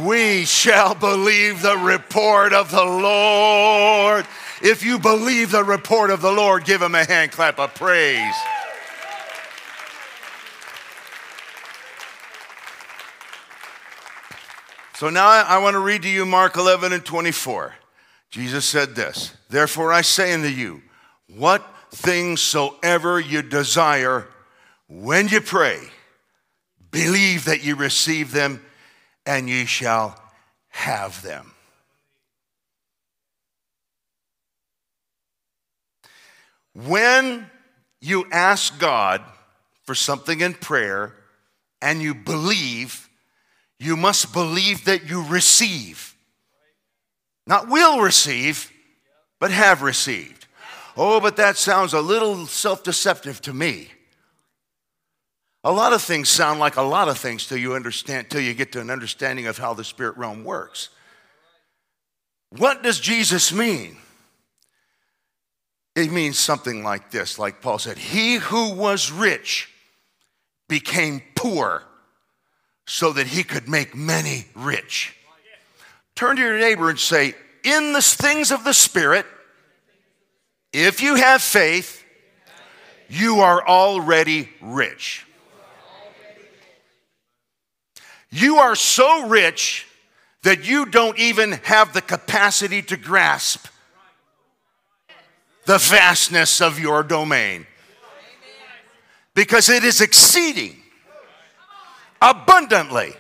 We 0.04 0.44
shall 0.44 0.94
believe 0.94 1.62
the 1.62 1.76
report 1.76 2.52
of 2.52 2.70
the 2.70 2.84
Lord. 2.84 4.26
If 4.62 4.82
you 4.82 4.98
believe 4.98 5.50
the 5.50 5.64
report 5.64 6.10
of 6.10 6.22
the 6.22 6.32
Lord, 6.32 6.64
give 6.64 6.80
him 6.80 6.94
a 6.94 7.04
hand 7.04 7.32
clap 7.32 7.58
of 7.58 7.74
praise. 7.74 8.34
So 14.94 15.10
now 15.10 15.26
I 15.26 15.58
want 15.58 15.74
to 15.74 15.80
read 15.80 16.02
to 16.02 16.08
you 16.08 16.24
Mark 16.24 16.56
11 16.56 16.92
and 16.92 17.04
24. 17.04 17.74
Jesus 18.30 18.64
said 18.64 18.94
this 18.94 19.36
Therefore 19.50 19.92
I 19.92 20.00
say 20.00 20.32
unto 20.32 20.48
you, 20.48 20.82
what 21.28 21.62
things 21.90 22.40
soever 22.40 23.20
you 23.20 23.42
desire, 23.42 24.28
when 24.88 25.28
you 25.28 25.40
pray, 25.40 25.78
believe 26.90 27.44
that 27.44 27.64
you 27.64 27.74
receive 27.74 28.32
them 28.32 28.63
and 29.26 29.48
ye 29.48 29.64
shall 29.64 30.20
have 30.68 31.22
them. 31.22 31.52
When 36.74 37.48
you 38.00 38.26
ask 38.32 38.78
God 38.78 39.22
for 39.84 39.94
something 39.94 40.40
in 40.40 40.54
prayer 40.54 41.14
and 41.80 42.02
you 42.02 42.14
believe, 42.14 43.08
you 43.78 43.96
must 43.96 44.32
believe 44.32 44.84
that 44.86 45.08
you 45.08 45.24
receive. 45.24 46.16
Not 47.46 47.68
will 47.68 48.00
receive, 48.00 48.72
but 49.38 49.50
have 49.50 49.82
received. 49.82 50.46
Oh, 50.96 51.20
but 51.20 51.36
that 51.36 51.56
sounds 51.56 51.92
a 51.92 52.00
little 52.00 52.46
self 52.46 52.82
deceptive 52.82 53.40
to 53.42 53.52
me. 53.52 53.90
A 55.64 55.72
lot 55.72 55.94
of 55.94 56.02
things 56.02 56.28
sound 56.28 56.60
like 56.60 56.76
a 56.76 56.82
lot 56.82 57.08
of 57.08 57.16
things 57.16 57.46
till 57.46 57.56
you 57.56 57.74
understand, 57.74 58.28
till 58.28 58.42
you 58.42 58.52
get 58.52 58.72
to 58.72 58.80
an 58.80 58.90
understanding 58.90 59.46
of 59.46 59.56
how 59.56 59.72
the 59.72 59.82
spirit 59.82 60.16
realm 60.18 60.44
works. 60.44 60.90
What 62.50 62.82
does 62.82 63.00
Jesus 63.00 63.50
mean? 63.50 63.96
It 65.96 66.12
means 66.12 66.38
something 66.38 66.84
like 66.84 67.10
this, 67.10 67.38
like 67.38 67.62
Paul 67.62 67.78
said, 67.78 67.96
He 67.96 68.34
who 68.34 68.74
was 68.74 69.10
rich 69.10 69.70
became 70.68 71.22
poor 71.34 71.82
so 72.86 73.12
that 73.12 73.26
he 73.26 73.42
could 73.42 73.66
make 73.66 73.94
many 73.94 74.46
rich. 74.54 75.16
Turn 76.14 76.36
to 76.36 76.42
your 76.42 76.58
neighbor 76.58 76.90
and 76.90 76.98
say, 76.98 77.34
In 77.64 77.94
the 77.94 78.02
things 78.02 78.52
of 78.52 78.64
the 78.64 78.74
Spirit, 78.74 79.24
if 80.72 81.00
you 81.00 81.14
have 81.14 81.40
faith, 81.40 82.04
you 83.08 83.40
are 83.40 83.66
already 83.66 84.50
rich. 84.60 85.24
You 88.34 88.56
are 88.56 88.74
so 88.74 89.28
rich 89.28 89.86
that 90.42 90.66
you 90.66 90.86
don't 90.86 91.16
even 91.20 91.52
have 91.52 91.92
the 91.92 92.02
capacity 92.02 92.82
to 92.82 92.96
grasp 92.96 93.68
the 95.66 95.78
vastness 95.78 96.60
of 96.60 96.80
your 96.80 97.04
domain 97.04 97.64
because 99.34 99.68
it 99.68 99.84
is 99.84 100.00
exceeding 100.00 100.74
abundantly 102.20 103.14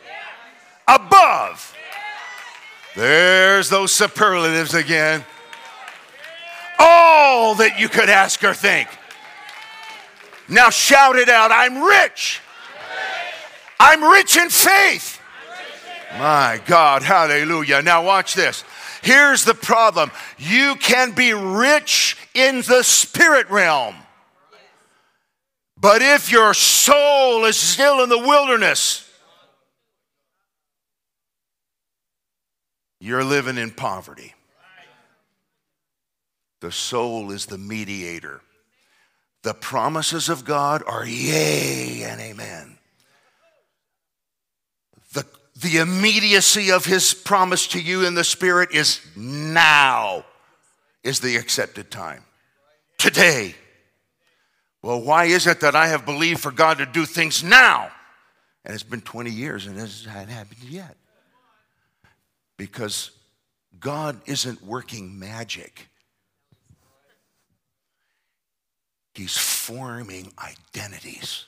above. 0.88 1.76
There's 2.96 3.68
those 3.68 3.92
superlatives 3.92 4.74
again. 4.74 5.24
All 6.76 7.54
that 7.54 7.78
you 7.78 7.88
could 7.88 8.08
ask 8.08 8.42
or 8.42 8.52
think. 8.52 8.88
Now 10.48 10.70
shout 10.70 11.14
it 11.14 11.28
out 11.28 11.52
I'm 11.52 11.84
rich. 11.84 12.40
I'm 13.78 14.02
rich 14.02 14.36
in 14.36 14.50
faith. 14.50 15.20
My 16.18 16.60
God, 16.66 17.02
hallelujah. 17.02 17.82
Now 17.82 18.04
watch 18.04 18.34
this. 18.34 18.64
Here's 19.02 19.44
the 19.44 19.54
problem 19.54 20.10
you 20.38 20.76
can 20.76 21.12
be 21.12 21.34
rich 21.34 22.16
in 22.34 22.62
the 22.62 22.82
spirit 22.82 23.50
realm. 23.50 23.96
But 25.76 26.00
if 26.00 26.32
your 26.32 26.54
soul 26.54 27.44
is 27.44 27.56
still 27.56 28.02
in 28.02 28.08
the 28.08 28.18
wilderness, 28.18 29.06
you're 33.00 33.24
living 33.24 33.58
in 33.58 33.70
poverty. 33.70 34.32
The 36.62 36.72
soul 36.72 37.30
is 37.30 37.44
the 37.44 37.58
mediator. 37.58 38.40
The 39.42 39.52
promises 39.52 40.30
of 40.30 40.46
God 40.46 40.82
are 40.86 41.04
yea 41.04 42.04
and 42.04 42.18
amen. 42.18 42.78
The, 45.64 45.78
immediacy 45.78 46.70
of 46.70 46.84
his 46.84 47.14
promise 47.14 47.66
to 47.68 47.80
you 47.80 48.04
in 48.06 48.14
the 48.14 48.24
spirit 48.24 48.70
is 48.72 49.00
now 49.16 50.24
is 51.02 51.20
the 51.20 51.36
accepted 51.36 51.90
time. 51.90 52.22
Today. 52.98 53.54
Well, 54.82 55.00
why 55.00 55.24
is 55.24 55.46
it 55.46 55.60
that 55.60 55.74
I 55.74 55.88
have 55.88 56.04
believed 56.04 56.40
for 56.40 56.50
God 56.50 56.78
to 56.78 56.86
do 56.86 57.06
things 57.06 57.42
now? 57.42 57.90
And 58.64 58.74
it's 58.74 58.82
been 58.82 59.00
20 59.00 59.30
years 59.30 59.66
and 59.66 59.76
it 59.76 59.80
hasn't 59.80 60.30
happened 60.30 60.62
yet. 60.64 60.96
Because 62.56 63.10
God 63.80 64.20
isn't 64.26 64.62
working 64.62 65.18
magic, 65.18 65.88
He's 69.14 69.36
forming 69.36 70.32
identities. 70.38 71.46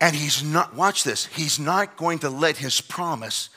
And 0.00 0.14
He's 0.14 0.42
not, 0.42 0.74
watch 0.74 1.04
this, 1.04 1.26
He's 1.26 1.58
not 1.58 1.96
going 1.96 2.20
to 2.20 2.30
let 2.30 2.56
His 2.56 2.80
promise 2.80 3.50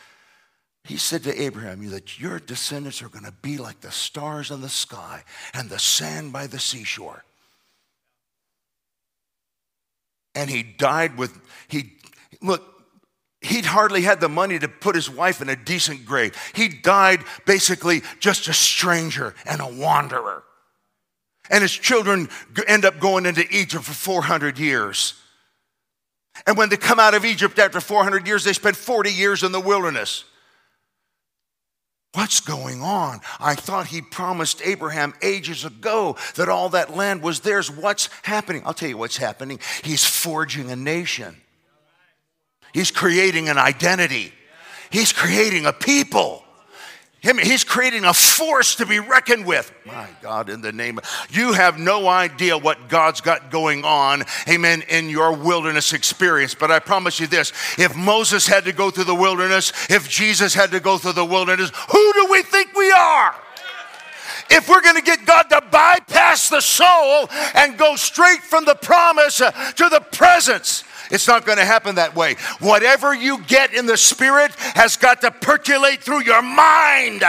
he 0.89 0.97
said 0.97 1.23
to 1.25 1.41
Abraham, 1.41 1.87
that 1.91 2.19
your 2.19 2.39
descendants 2.39 3.03
are 3.03 3.09
going 3.09 3.25
to 3.25 3.31
be 3.31 3.57
like 3.57 3.81
the 3.81 3.91
stars 3.91 4.49
in 4.49 4.61
the 4.61 4.69
sky 4.69 5.23
and 5.53 5.69
the 5.69 5.77
sand 5.77 6.33
by 6.33 6.47
the 6.47 6.59
seashore. 6.59 7.23
And 10.33 10.49
he 10.49 10.63
died 10.63 11.15
with, 11.15 11.39
he, 11.67 11.93
look, 12.41 12.63
he'd 13.41 13.65
hardly 13.65 14.01
had 14.01 14.19
the 14.19 14.29
money 14.29 14.57
to 14.57 14.67
put 14.67 14.95
his 14.95 15.09
wife 15.11 15.41
in 15.41 15.49
a 15.49 15.55
decent 15.55 16.05
grave. 16.05 16.35
He 16.55 16.69
died 16.69 17.23
basically 17.45 18.01
just 18.19 18.47
a 18.47 18.53
stranger 18.53 19.35
and 19.45 19.61
a 19.61 19.67
wanderer. 19.67 20.43
And 21.51 21.61
his 21.61 21.73
children 21.73 22.29
end 22.67 22.85
up 22.85 22.99
going 22.99 23.27
into 23.27 23.45
Egypt 23.51 23.83
for 23.83 23.93
400 23.93 24.57
years. 24.57 25.18
And 26.47 26.57
when 26.57 26.69
they 26.69 26.77
come 26.77 26.99
out 26.99 27.13
of 27.13 27.25
Egypt 27.25 27.59
after 27.59 27.81
400 27.81 28.27
years, 28.27 28.43
they 28.43 28.53
spend 28.53 28.77
40 28.77 29.11
years 29.11 29.43
in 29.43 29.51
the 29.51 29.59
wilderness. 29.59 30.23
What's 32.13 32.39
going 32.39 32.81
on? 32.81 33.21
I 33.39 33.53
thought 33.53 33.87
he 33.87 34.01
promised 34.01 34.61
Abraham 34.63 35.13
ages 35.21 35.63
ago 35.63 36.17
that 36.35 36.49
all 36.49 36.69
that 36.69 36.95
land 36.95 37.21
was 37.21 37.41
theirs. 37.41 37.69
What's 37.69 38.09
happening? 38.23 38.63
I'll 38.65 38.73
tell 38.73 38.89
you 38.89 38.97
what's 38.97 39.17
happening. 39.17 39.59
He's 39.83 40.03
forging 40.03 40.71
a 40.71 40.75
nation, 40.75 41.35
he's 42.73 42.89
creating 42.89 43.47
an 43.47 43.57
identity, 43.59 44.33
he's 44.89 45.13
creating 45.13 45.65
a 45.65 45.73
people. 45.73 46.43
Him, 47.21 47.37
he's 47.37 47.65
creating 47.65 48.05
a 48.05 48.13
force 48.13 48.75
to 48.75 48.85
be 48.85 48.99
reckoned 48.99 49.45
with. 49.45 49.73
My 49.85 50.07
God, 50.21 50.49
in 50.49 50.61
the 50.61 50.71
name 50.71 50.99
of, 50.99 51.27
you 51.29 51.51
have 51.51 51.77
no 51.77 52.07
idea 52.07 52.57
what 52.57 52.87
God's 52.87 53.19
got 53.19 53.51
going 53.51 53.83
on, 53.83 54.23
amen, 54.47 54.83
in 54.87 55.09
your 55.09 55.35
wilderness 55.35 55.91
experience. 55.91 56.55
But 56.55 56.71
I 56.71 56.79
promise 56.79 57.19
you 57.19 57.27
this 57.27 57.51
if 57.77 57.93
Moses 57.93 58.47
had 58.47 58.63
to 58.65 58.71
go 58.71 58.89
through 58.89 59.03
the 59.03 59.15
wilderness, 59.15 59.73
if 59.89 60.07
Jesus 60.07 60.53
had 60.53 60.71
to 60.71 60.79
go 60.79 60.97
through 60.97 61.13
the 61.13 61.25
wilderness, 61.25 61.71
who 61.91 62.13
do 62.13 62.27
we 62.31 62.41
think 62.41 62.73
we 62.73 62.89
are? 62.91 63.35
If 64.49 64.67
we're 64.69 64.81
going 64.81 64.95
to 64.95 65.01
get 65.01 65.25
God 65.25 65.43
to 65.43 65.61
bypass 65.69 66.49
the 66.49 66.61
soul 66.61 67.29
and 67.53 67.77
go 67.77 67.95
straight 67.97 68.41
from 68.41 68.65
the 68.65 68.75
promise 68.75 69.37
to 69.37 69.89
the 69.89 70.03
presence, 70.11 70.83
it's 71.09 71.27
not 71.27 71.45
going 71.45 71.57
to 71.57 71.65
happen 71.65 71.95
that 71.95 72.15
way. 72.15 72.35
Whatever 72.59 73.13
you 73.13 73.41
get 73.43 73.73
in 73.73 73.85
the 73.85 73.97
spirit 73.97 74.53
has 74.75 74.97
got 74.97 75.21
to 75.21 75.31
percolate 75.31 76.01
through 76.01 76.23
your 76.23 76.41
mind 76.41 77.23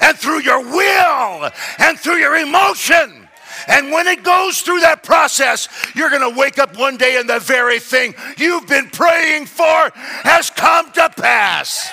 and 0.00 0.18
through 0.18 0.42
your 0.42 0.62
will 0.62 1.50
and 1.78 1.98
through 1.98 2.16
your 2.16 2.36
emotion. 2.36 3.28
And 3.66 3.90
when 3.90 4.06
it 4.06 4.22
goes 4.22 4.60
through 4.60 4.80
that 4.80 5.02
process, 5.02 5.68
you're 5.94 6.10
going 6.10 6.32
to 6.32 6.38
wake 6.38 6.58
up 6.58 6.78
one 6.78 6.96
day 6.96 7.16
and 7.18 7.28
the 7.28 7.40
very 7.40 7.80
thing 7.80 8.14
you've 8.36 8.68
been 8.68 8.88
praying 8.90 9.46
for 9.46 9.90
has 9.94 10.50
come 10.50 10.90
to 10.92 11.10
pass. 11.16 11.90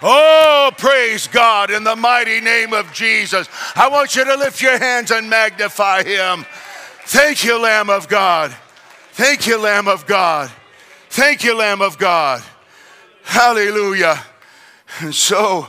Oh, 0.00 0.70
praise 0.78 1.26
God 1.26 1.70
in 1.70 1.82
the 1.82 1.96
mighty 1.96 2.40
name 2.40 2.72
of 2.72 2.92
Jesus. 2.92 3.48
I 3.74 3.88
want 3.88 4.14
you 4.14 4.24
to 4.24 4.36
lift 4.36 4.62
your 4.62 4.78
hands 4.78 5.10
and 5.10 5.28
magnify 5.28 6.04
Him. 6.04 6.46
Thank 7.04 7.44
you, 7.44 7.58
Lamb 7.58 7.90
of 7.90 8.06
God. 8.08 8.56
Thank 9.18 9.48
you, 9.48 9.58
Lamb 9.58 9.88
of 9.88 10.06
God. 10.06 10.48
Thank 11.10 11.42
you, 11.42 11.58
Lamb 11.58 11.82
of 11.82 11.98
God. 11.98 12.40
Hallelujah. 13.24 14.22
And 15.00 15.12
so, 15.12 15.66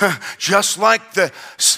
just 0.36 0.78
like 0.78 1.14
the 1.14 1.30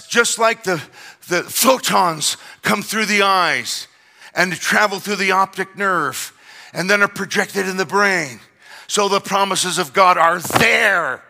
just 0.08 0.38
like 0.38 0.64
the, 0.64 0.82
the 1.28 1.42
photons 1.42 2.38
come 2.62 2.80
through 2.80 3.04
the 3.04 3.20
eyes 3.20 3.86
and 4.34 4.50
travel 4.54 4.98
through 4.98 5.16
the 5.16 5.32
optic 5.32 5.76
nerve 5.76 6.32
and 6.72 6.88
then 6.88 7.02
are 7.02 7.08
projected 7.08 7.68
in 7.68 7.76
the 7.76 7.84
brain. 7.84 8.40
So 8.86 9.10
the 9.10 9.20
promises 9.20 9.76
of 9.76 9.92
God 9.92 10.16
are 10.16 10.40
there. 10.40 11.22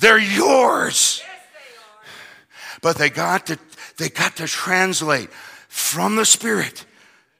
They're 0.00 0.18
yours. 0.18 1.22
But 2.82 2.96
they 2.96 3.10
got 3.10 3.46
to 3.46 3.60
they 3.96 4.08
got 4.08 4.34
to 4.38 4.48
translate 4.48 5.30
from 5.68 6.16
the 6.16 6.26
spirit 6.26 6.84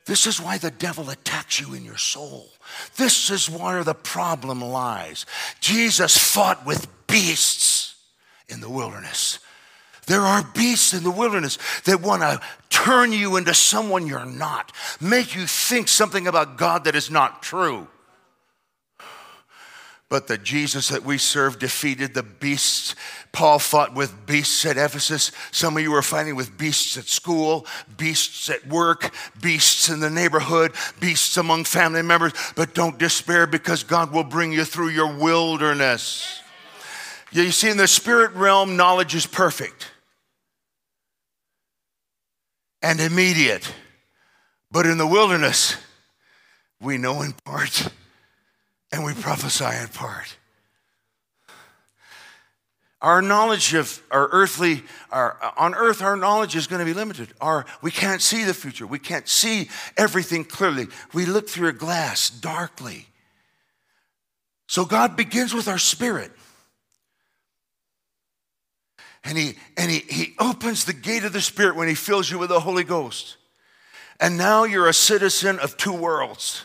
this 0.07 0.27
is 0.27 0.41
why 0.41 0.57
the 0.59 0.71
devil 0.71 1.11
attacks 1.11 1.61
you 1.61 1.75
in 1.75 1.85
your 1.85 1.99
soul. 1.99 2.49
This 2.97 3.29
is 3.31 3.51
where 3.51 3.85
the 3.85 3.95
problem 3.95 4.63
lies. 4.63 5.27
Jesus 5.61 6.17
fought 6.17 6.65
with 6.65 6.87
beasts 7.07 7.97
in 8.49 8.61
the 8.61 8.71
wilderness. 8.71 9.41
There 10.07 10.21
are 10.21 10.45
beasts 10.55 10.95
in 10.95 11.03
the 11.03 11.11
wilderness 11.11 11.59
that 11.85 12.01
want 12.01 12.23
to 12.23 12.41
turn 12.71 13.13
you 13.13 13.37
into 13.37 13.53
someone 13.55 14.07
you're 14.07 14.25
not, 14.25 14.71
make 15.01 15.35
you 15.35 15.47
think 15.47 15.89
something 15.89 16.29
about 16.29 16.57
God 16.57 16.85
that 16.85 16.95
is 16.95 17.11
not 17.11 17.43
true. 17.43 17.89
But 20.09 20.29
the 20.29 20.39
Jesus 20.39 20.89
that 20.89 21.03
we 21.03 21.19
serve 21.19 21.59
defeated 21.59 22.15
the 22.15 22.23
beasts. 22.23 22.95
Paul 23.33 23.59
fought 23.59 23.93
with 23.95 24.25
beasts 24.25 24.65
at 24.65 24.77
Ephesus. 24.77 25.33
Some 25.51 25.77
of 25.77 25.83
you 25.83 25.93
are 25.95 26.03
fighting 26.03 26.37
with 26.37 26.57
beasts 26.57 26.97
at 26.97 27.09
school, 27.09 27.67
beasts 27.97 28.49
at 28.49 28.65
work, 28.69 29.13
beasts 29.43 29.89
in 29.89 29.99
the 29.99 30.11
neighborhood, 30.11 30.73
beasts 31.01 31.37
among 31.37 31.65
family 31.65 32.03
members. 32.03 32.33
But 32.55 32.73
don't 32.73 32.99
despair 32.99 33.49
because 33.49 33.83
God 33.83 34.13
will 34.13 34.25
bring 34.25 34.53
you 34.53 34.65
through 34.65 34.91
your 34.91 35.19
wilderness. 35.19 36.41
You 37.33 37.51
see, 37.51 37.69
in 37.69 37.77
the 37.77 37.89
spirit 37.89 38.33
realm, 38.35 38.77
knowledge 38.77 39.15
is 39.17 39.27
perfect 39.27 39.91
and 42.81 43.01
immediate. 43.01 43.69
But 44.71 44.87
in 44.87 44.99
the 44.99 45.07
wilderness, 45.07 45.77
we 46.81 46.97
know 46.97 47.23
in 47.23 47.33
part 47.33 47.89
and 48.97 49.05
we 49.05 49.13
prophesy 49.13 49.67
in 49.83 49.89
part. 49.89 50.37
Our 53.03 53.21
knowledge 53.21 53.75
of 53.75 54.03
our 54.11 54.29
earthly, 54.33 54.83
our, 55.11 55.37
on 55.59 55.75
earth, 55.75 56.01
our 56.01 56.17
knowledge 56.17 56.57
is 56.57 56.67
going 56.67 56.79
to 56.79 56.87
be 56.87 56.95
limited. 56.95 57.29
Our, 57.39 57.67
we 57.83 57.91
can't 57.91 58.23
see 58.23 58.45
the 58.45 58.55
future. 58.55 58.87
We 58.87 58.99
can't 58.99 59.29
see 59.29 59.69
everything 59.99 60.45
clearly. 60.45 60.87
We 61.13 61.27
look 61.27 61.47
through 61.47 61.69
a 61.69 61.75
glass 61.75 62.31
darkly. 62.31 63.07
So 64.67 64.87
God 64.87 65.15
begins 65.15 65.53
with 65.53 65.69
our 65.69 65.79
spirit. 65.79 66.33
And 69.25 69.37
he, 69.37 69.57
and 69.77 69.91
he, 69.91 69.99
he 70.09 70.35
opens 70.39 70.87
the 70.87 70.95
gate 70.95 71.25
of 71.25 71.35
the 71.35 71.43
spirit 71.43 71.77
when 71.77 71.89
he 71.89 71.95
fills 71.95 72.31
you 72.31 72.39
with 72.39 72.49
the 72.49 72.61
Holy 72.61 72.85
Ghost. 72.85 73.37
And 74.19 74.39
now 74.39 74.65
you're 74.65 74.89
a 74.89 74.95
citizen 74.95 75.59
of 75.59 75.77
two 75.77 75.93
worlds. 75.93 76.65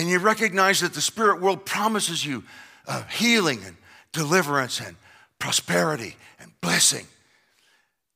And 0.00 0.08
you 0.08 0.18
recognize 0.18 0.80
that 0.80 0.94
the 0.94 1.00
spirit 1.02 1.42
world 1.42 1.66
promises 1.66 2.24
you 2.24 2.42
uh, 2.86 3.02
healing 3.10 3.60
and 3.66 3.76
deliverance 4.12 4.80
and 4.80 4.96
prosperity 5.38 6.16
and 6.38 6.50
blessing. 6.62 7.06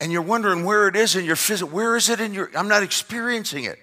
And 0.00 0.10
you're 0.10 0.22
wondering 0.22 0.64
where 0.64 0.88
it 0.88 0.96
is 0.96 1.14
in 1.14 1.26
your 1.26 1.36
physical, 1.36 1.74
where 1.74 1.94
is 1.94 2.08
it 2.08 2.20
in 2.20 2.32
your, 2.32 2.50
I'm 2.56 2.68
not 2.68 2.82
experiencing 2.82 3.64
it. 3.64 3.78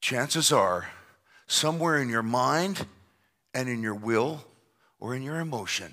Chances 0.00 0.52
are 0.52 0.88
somewhere 1.48 2.00
in 2.00 2.08
your 2.08 2.22
mind 2.22 2.86
and 3.52 3.68
in 3.68 3.82
your 3.82 3.96
will 3.96 4.44
or 5.00 5.16
in 5.16 5.24
your 5.24 5.40
emotion, 5.40 5.92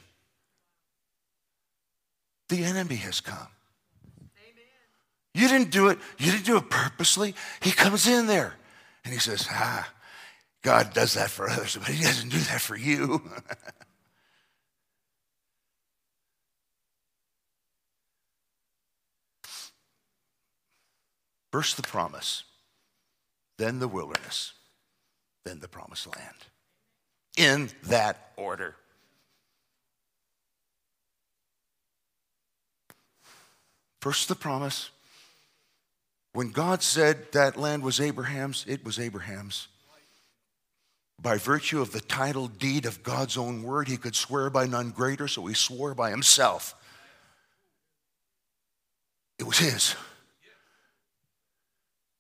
the 2.50 2.64
enemy 2.64 2.98
has 2.98 3.20
come. 3.20 3.48
You 5.34 5.48
didn't 5.48 5.72
do 5.72 5.88
it. 5.88 5.98
You 6.20 6.34
didn't 6.34 6.46
do 6.46 6.58
it 6.58 6.70
purposely. 6.70 7.34
He 7.62 7.72
comes 7.72 8.08
in 8.08 8.28
there 8.28 8.54
and 9.04 9.12
he 9.12 9.20
says, 9.20 9.48
Ah, 9.50 9.92
God 10.64 10.94
does 10.94 11.14
that 11.14 11.30
for 11.30 11.50
others, 11.50 11.78
but 11.78 11.88
he 11.88 12.04
doesn't 12.04 12.30
do 12.30 12.40
that 12.40 12.62
for 12.62 12.76
you. 12.76 13.22
First 21.52 21.78
the 21.78 21.84
promise, 21.84 22.44
then 23.58 23.80
the 23.80 23.88
wilderness, 23.88 24.54
then 25.46 25.60
the 25.60 25.68
promised 25.68 26.06
land. 26.16 26.36
In 27.38 27.70
that 27.84 28.34
order. 28.36 28.76
First 34.02 34.28
the 34.28 34.36
promise. 34.36 34.90
When 36.34 36.52
God 36.52 36.84
said 36.84 37.32
that 37.32 37.58
land 37.58 37.82
was 37.82 38.00
Abraham's, 38.00 38.66
it 38.68 38.86
was 38.86 39.00
Abraham's. 39.00 39.68
By 41.22 41.38
virtue 41.38 41.82
of 41.82 41.92
the 41.92 42.02
title 42.02 42.48
deed 42.48 42.86
of 42.86 43.04
God's 43.04 43.38
own 43.38 43.64
word, 43.64 43.88
he 43.88 43.98
could 43.98 44.16
swear 44.16 44.50
by 44.50 44.68
none 44.68 44.92
greater, 44.92 45.28
so 45.28 45.46
he 45.46 45.56
swore 45.56 45.96
by 45.96 46.12
himself. 46.12 46.76
It 49.40 49.44
was 49.44 49.58
his. 49.58 49.96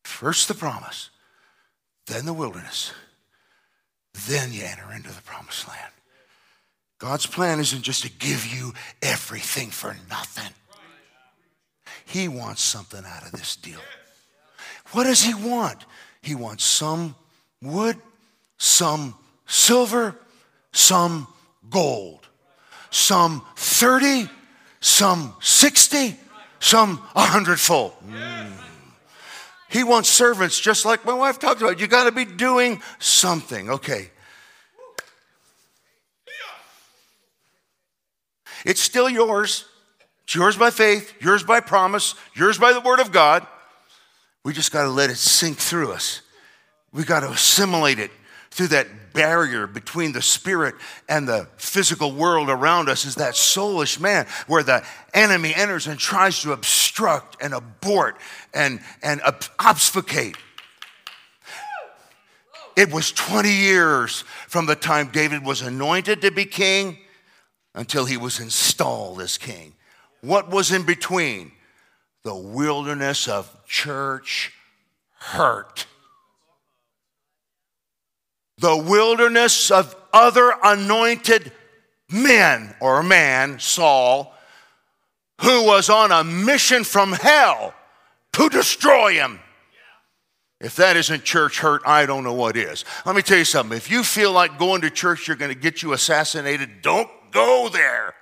First 0.04 0.48
the 0.48 0.56
promise, 0.56 1.10
then 2.08 2.26
the 2.26 2.34
wilderness, 2.34 2.92
then 4.28 4.52
you 4.52 4.64
enter 4.64 4.92
into 4.92 5.10
the 5.10 5.22
promised 5.22 5.68
land. 5.68 5.92
God's 6.98 7.28
plan 7.28 7.60
isn't 7.60 7.84
just 7.84 8.02
to 8.02 8.10
give 8.10 8.48
you 8.48 8.74
everything 9.04 9.70
for 9.70 9.96
nothing. 10.10 10.52
He 12.06 12.28
wants 12.28 12.62
something 12.62 13.04
out 13.06 13.24
of 13.24 13.32
this 13.34 13.56
deal. 13.56 13.82
What 14.92 15.04
does 15.04 15.22
he 15.22 15.34
want? 15.36 15.86
He 16.22 16.34
wants 16.34 16.64
some 16.64 17.16
wood, 17.62 17.98
some 18.58 19.16
silver, 19.46 20.16
some 20.72 21.28
gold, 21.70 22.28
some 22.90 23.44
30, 23.56 24.30
some 24.80 25.34
60, 25.42 26.16
some 26.60 27.02
a 27.16 27.22
hundredfold. 27.22 27.94
Mm. 28.08 28.52
He 29.70 29.84
wants 29.84 30.10
servants, 30.10 30.60
just 30.60 30.86
like 30.86 31.06
my 31.06 31.14
wife 31.14 31.40
talked 31.40 31.62
about. 31.62 31.80
You 31.80 31.88
got 31.88 32.06
to 32.06 32.12
be 32.12 32.26
doing 32.26 32.82
something. 33.00 33.70
Okay. 33.70 34.12
It's 38.66 38.82
still 38.82 39.10
yours. 39.10 39.66
It's 40.24 40.36
yours 40.36 40.58
by 40.58 40.72
faith, 40.72 41.14
yours 41.22 41.44
by 41.44 41.60
promise, 41.60 42.16
yours 42.34 42.58
by 42.58 42.74
the 42.74 42.82
word 42.82 43.00
of 43.00 43.12
God. 43.12 43.46
We 44.44 44.54
just 44.54 44.72
got 44.72 44.84
to 44.84 44.90
let 44.90 45.10
it 45.10 45.18
sink 45.18 45.58
through 45.58 45.92
us. 45.92 46.22
We 46.92 47.04
got 47.04 47.22
to 47.22 47.30
assimilate 47.30 48.00
it 48.00 48.12
through 48.58 48.70
that 48.70 49.14
barrier 49.14 49.68
between 49.68 50.14
the 50.14 50.22
spirit 50.22 50.74
and 51.08 51.28
the 51.28 51.48
physical 51.58 52.12
world 52.12 52.50
around 52.50 52.90
us 52.90 53.06
is 53.06 53.16
that 53.16 53.36
soulish 53.36 54.00
man 54.00 54.26
where 54.48 54.64
the 54.64 54.84
enemy 55.14 55.54
enters 55.54 55.86
and 55.86 56.00
tries 56.00 56.42
to 56.42 56.52
obstruct 56.52 57.38
and 57.40 57.54
abort 57.54 58.18
and, 58.56 58.80
and 59.04 59.22
obfuscate. 59.60 60.38
It 62.76 62.92
was 62.92 63.12
20 63.12 63.52
years 63.52 64.22
from 64.48 64.66
the 64.66 64.76
time 64.76 65.10
David 65.10 65.46
was 65.46 65.62
anointed 65.62 66.22
to 66.22 66.32
be 66.32 66.46
king 66.46 66.98
until 67.76 68.06
he 68.06 68.18
was 68.18 68.40
installed 68.40 69.22
as 69.22 69.38
king. 69.38 69.74
What 70.22 70.50
was 70.50 70.72
in 70.72 70.84
between? 70.84 71.52
The 72.24 72.36
wilderness 72.36 73.28
of 73.28 73.66
church 73.68 74.52
hurt 75.20 75.86
the 78.58 78.76
wilderness 78.76 79.72
of 79.72 79.96
other 80.12 80.54
anointed 80.64 81.52
men 82.12 82.76
or 82.80 83.04
man, 83.04 83.60
Saul, 83.60 84.34
who 85.42 85.66
was 85.66 85.90
on 85.90 86.12
a 86.12 86.24
mission 86.24 86.84
from 86.84 87.14
hell 87.14 87.74
to 88.34 88.50
destroy 88.50 89.14
him. 89.14 89.40
If 90.60 90.76
that 90.78 90.98
isn't 90.98 91.24
church 91.24 91.60
hurt, 91.60 91.84
I 91.86 92.08
don't 92.08 92.24
know 92.24 92.34
what 92.34 92.58
is. 92.58 92.84
Let 93.06 93.16
me 93.16 93.22
tell 93.22 93.38
you 93.38 93.46
something. 93.46 93.78
If 93.78 93.92
you 93.92 94.04
feel 94.04 94.32
like 94.32 94.58
going 94.58 94.82
to 94.82 94.90
church, 94.90 95.28
you're 95.28 95.38
going 95.38 95.54
to 95.54 95.60
get 95.60 95.84
you 95.84 95.94
assassinated, 95.94 96.82
don't 96.82 97.10
go 97.32 97.70
there. 97.72 98.16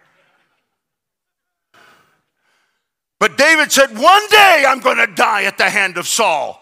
But 3.19 3.37
David 3.37 3.71
said, 3.71 3.97
One 3.97 4.27
day 4.29 4.65
I'm 4.67 4.81
going 4.81 4.97
to 4.97 5.07
die 5.07 5.43
at 5.43 5.57
the 5.57 5.69
hand 5.69 5.97
of 5.97 6.07
Saul. 6.07 6.61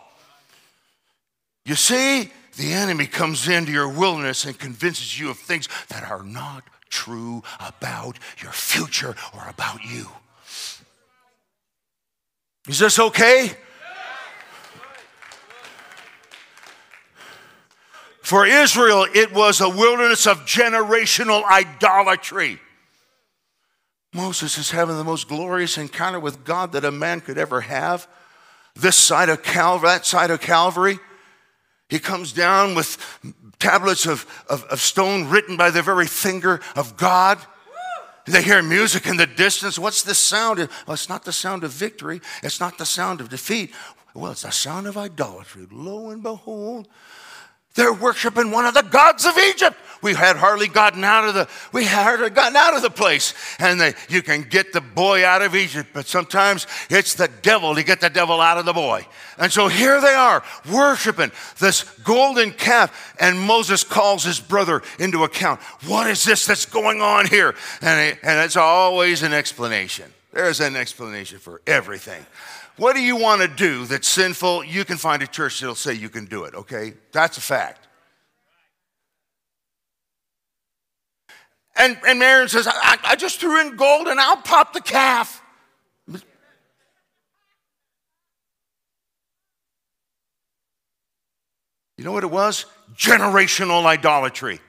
You 1.65 1.73
see, 1.73 2.29
the 2.57 2.73
enemy 2.73 3.07
comes 3.07 3.47
into 3.47 3.71
your 3.71 3.89
wilderness 3.89 4.45
and 4.45 4.57
convinces 4.57 5.19
you 5.19 5.29
of 5.29 5.37
things 5.37 5.67
that 5.89 6.09
are 6.09 6.23
not 6.23 6.63
true 6.89 7.43
about 7.59 8.19
your 8.41 8.51
future 8.51 9.15
or 9.33 9.47
about 9.49 9.83
you. 9.83 10.07
Is 12.67 12.79
this 12.79 12.99
okay? 12.99 13.51
For 18.21 18.45
Israel, 18.45 19.05
it 19.13 19.33
was 19.33 19.59
a 19.59 19.67
wilderness 19.67 20.25
of 20.27 20.45
generational 20.45 21.43
idolatry. 21.43 22.59
Moses 24.13 24.57
is 24.57 24.71
having 24.71 24.95
the 24.95 25.03
most 25.03 25.27
glorious 25.27 25.77
encounter 25.77 26.19
with 26.19 26.45
God 26.45 26.71
that 26.71 26.85
a 26.85 26.91
man 26.91 27.19
could 27.19 27.37
ever 27.37 27.61
have. 27.61 28.07
This 28.75 28.95
side 28.95 29.29
of 29.29 29.43
Calvary, 29.43 29.89
that 29.89 30.05
side 30.05 30.31
of 30.31 30.39
Calvary. 30.39 30.99
He 31.89 31.99
comes 31.99 32.33
down 32.33 32.75
with 32.75 32.97
tablets 33.59 34.05
of, 34.05 34.25
of, 34.49 34.63
of 34.65 34.81
stone 34.81 35.29
written 35.29 35.57
by 35.57 35.69
the 35.69 35.81
very 35.81 36.07
finger 36.07 36.59
of 36.75 36.97
God. 36.97 37.39
They 38.25 38.41
hear 38.41 38.61
music 38.63 39.05
in 39.05 39.17
the 39.17 39.27
distance. 39.27 39.77
What's 39.77 40.03
the 40.03 40.15
sound? 40.15 40.57
Well, 40.57 40.93
it's 40.93 41.09
not 41.09 41.25
the 41.25 41.33
sound 41.33 41.63
of 41.63 41.71
victory. 41.71 42.21
It's 42.41 42.59
not 42.59 42.77
the 42.77 42.85
sound 42.85 43.19
of 43.19 43.29
defeat. 43.29 43.73
Well, 44.13 44.31
it's 44.31 44.43
the 44.43 44.51
sound 44.51 44.87
of 44.87 44.97
idolatry. 44.97 45.67
Lo 45.71 46.09
and 46.09 46.23
behold, 46.23 46.87
they're 47.75 47.93
worshiping 47.93 48.51
one 48.51 48.65
of 48.65 48.73
the 48.73 48.83
gods 48.83 49.25
of 49.25 49.37
Egypt. 49.37 49.75
We 50.03 50.13
had 50.13 50.35
hardly 50.35 50.67
gotten 50.67 51.03
out 51.03 51.27
of 51.27 51.33
the 51.33 51.47
we 51.71 51.85
had 51.85 52.03
hardly 52.03 52.29
gotten 52.29 52.57
out 52.57 52.75
of 52.75 52.81
the 52.81 52.89
place. 52.89 53.33
And 53.57 53.79
they, 53.79 53.93
you 54.09 54.21
can 54.21 54.43
get 54.43 54.73
the 54.73 54.81
boy 54.81 55.25
out 55.25 55.41
of 55.41 55.55
Egypt, 55.55 55.89
but 55.93 56.05
sometimes 56.05 56.67
it's 56.89 57.15
the 57.15 57.29
devil 57.41 57.73
to 57.73 57.83
get 57.83 58.01
the 58.01 58.09
devil 58.09 58.41
out 58.41 58.57
of 58.57 58.65
the 58.65 58.73
boy. 58.73 59.07
And 59.37 59.51
so 59.51 59.69
here 59.69 60.01
they 60.01 60.13
are 60.13 60.43
worshiping 60.71 61.31
this 61.59 61.83
golden 62.03 62.51
calf, 62.51 63.15
and 63.19 63.39
Moses 63.39 63.83
calls 63.83 64.23
his 64.23 64.39
brother 64.39 64.83
into 64.99 65.23
account. 65.23 65.61
What 65.87 66.07
is 66.07 66.23
this 66.25 66.45
that's 66.45 66.65
going 66.65 67.01
on 67.01 67.25
here? 67.25 67.55
And, 67.81 68.17
and 68.21 68.39
it's 68.45 68.57
always 68.57 69.23
an 69.23 69.33
explanation. 69.33 70.13
There's 70.33 70.59
an 70.59 70.75
explanation 70.75 71.39
for 71.39 71.61
everything. 71.65 72.25
What 72.77 72.95
do 72.95 73.01
you 73.01 73.15
want 73.15 73.41
to 73.41 73.47
do 73.47 73.85
that's 73.85 74.07
sinful? 74.07 74.63
You 74.63 74.83
can 74.83 74.97
find 74.97 75.21
a 75.21 75.27
church 75.27 75.59
that'll 75.59 75.75
say 75.75 75.93
you 75.93 76.09
can 76.09 76.25
do 76.25 76.45
it, 76.45 76.55
okay? 76.55 76.93
That's 77.11 77.37
a 77.37 77.41
fact. 77.41 77.87
And, 81.75 81.97
and 82.07 82.21
Aaron 82.21 82.47
says, 82.49 82.67
I, 82.67 82.97
I 83.03 83.15
just 83.15 83.39
threw 83.39 83.61
in 83.61 83.75
gold 83.75 84.07
and 84.07 84.19
I'll 84.19 84.37
pop 84.37 84.73
the 84.73 84.81
calf. 84.81 85.41
You 91.97 92.03
know 92.03 92.11
what 92.11 92.23
it 92.23 92.31
was? 92.31 92.65
Generational 92.95 93.85
idolatry. 93.85 94.59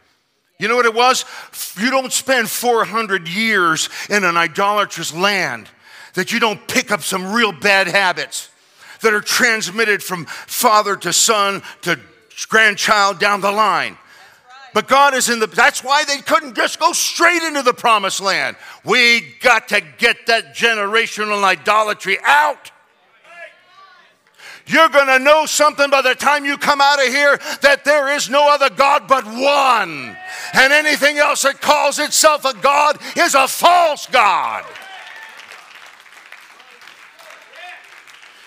You 0.61 0.69
know 0.69 0.77
what 0.77 0.87
it 0.87 0.95
was? 0.95 1.25
You 1.79 1.91
don't 1.91 2.13
spend 2.13 2.49
400 2.49 3.29
years 3.29 3.89
in 4.09 4.25
an 4.25 4.37
idolatrous 4.37 5.13
land 5.13 5.69
that 6.15 6.33
you 6.33 6.41
don't 6.41 6.67
pick 6.69 6.91
up 6.91 7.03
some 7.03 7.33
real 7.33 7.53
bad 7.53 7.87
habits 7.87 8.49
that 9.03 9.13
are 9.13 9.21
transmitted 9.21 10.03
from 10.03 10.25
father 10.27 10.97
to 10.97 11.13
son 11.13 11.63
to 11.83 11.99
grandchild 12.49 13.19
down 13.19 13.41
the 13.41 13.53
line. 13.53 13.97
But 14.73 14.89
God 14.89 15.15
is 15.15 15.29
in 15.29 15.39
the, 15.39 15.47
that's 15.47 15.85
why 15.85 16.05
they 16.05 16.19
couldn't 16.19 16.57
just 16.57 16.81
go 16.81 16.93
straight 16.93 17.43
into 17.43 17.63
the 17.63 17.73
promised 17.73 18.21
land. 18.21 18.57
We 18.85 19.35
got 19.41 19.69
to 19.69 19.81
get 19.99 20.27
that 20.27 20.57
generational 20.57 21.45
idolatry 21.45 22.19
out. 22.25 22.73
you're 24.67 24.89
going 24.89 25.07
to 25.07 25.21
know 25.21 25.47
something 25.47 25.91
by 25.91 26.03
the 26.03 26.17
time 26.17 26.45
you 26.45 26.59
come 26.59 26.81
out 26.81 26.99
of 26.99 27.07
here 27.07 27.39
that 27.63 27.85
there 27.85 28.17
is 28.17 28.29
no 28.29 28.53
other 28.53 28.69
God 28.69 29.07
but 29.07 29.25
one. 29.25 30.17
And 30.55 30.73
anything 30.73 31.19
else 31.19 31.43
that 31.43 31.61
calls 31.61 32.01
itself 32.01 32.45
a 32.45 32.55
God 32.55 32.99
is 33.17 33.37
a 33.37 33.47
false 33.47 34.07
God. 34.07 34.65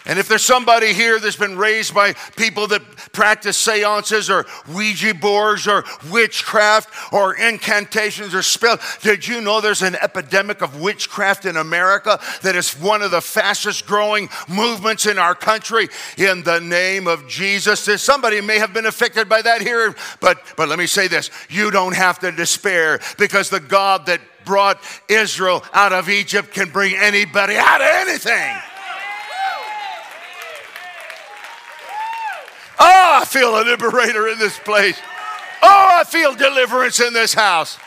And 0.07 0.17
if 0.17 0.29
there's 0.29 0.45
somebody 0.45 0.93
here 0.93 1.19
that's 1.19 1.35
been 1.35 1.57
raised 1.57 1.93
by 1.93 2.13
people 2.37 2.65
that 2.67 2.81
practice 3.11 3.57
seances 3.57 4.29
or 4.29 4.45
Ouija 4.73 5.13
boards 5.13 5.67
or 5.67 5.83
witchcraft 6.09 7.13
or 7.13 7.35
incantations 7.35 8.33
or 8.33 8.41
spells, 8.41 8.79
did 9.01 9.27
you 9.27 9.41
know 9.41 9.59
there's 9.59 9.81
an 9.81 9.95
epidemic 9.95 10.61
of 10.61 10.79
witchcraft 10.79 11.45
in 11.45 11.57
America 11.57 12.19
that 12.41 12.55
is 12.55 12.71
one 12.79 13.01
of 13.01 13.11
the 13.11 13.19
fastest 13.21 13.85
growing 13.85 14.29
movements 14.47 15.05
in 15.05 15.17
our 15.17 15.35
country 15.35 15.89
in 16.17 16.41
the 16.43 16.59
name 16.59 17.05
of 17.05 17.27
Jesus? 17.27 17.81
Somebody 18.01 18.39
may 18.39 18.59
have 18.59 18.73
been 18.73 18.85
affected 18.85 19.27
by 19.27 19.41
that 19.41 19.61
here, 19.61 19.93
but, 20.21 20.41
but 20.55 20.69
let 20.69 20.79
me 20.79 20.87
say 20.87 21.09
this 21.09 21.29
you 21.49 21.69
don't 21.69 21.95
have 21.95 22.17
to 22.19 22.31
despair 22.31 23.01
because 23.17 23.49
the 23.49 23.59
God 23.59 24.05
that 24.05 24.21
brought 24.45 24.81
Israel 25.09 25.65
out 25.73 25.91
of 25.91 26.09
Egypt 26.09 26.53
can 26.53 26.69
bring 26.69 26.95
anybody 26.95 27.57
out 27.57 27.81
of 27.81 27.87
anything. 27.87 28.57
Oh, 32.79 33.16
I 33.16 33.16
feel 33.27 33.59
a 33.59 33.63
liberator 33.63 34.27
in 34.27 34.39
this 34.39 34.57
place. 34.59 34.99
Oh, 35.61 35.97
I 35.99 36.03
feel 36.03 36.33
deliverance 36.33 36.99
in 36.99 37.13
this 37.13 37.33
house. 37.33 37.77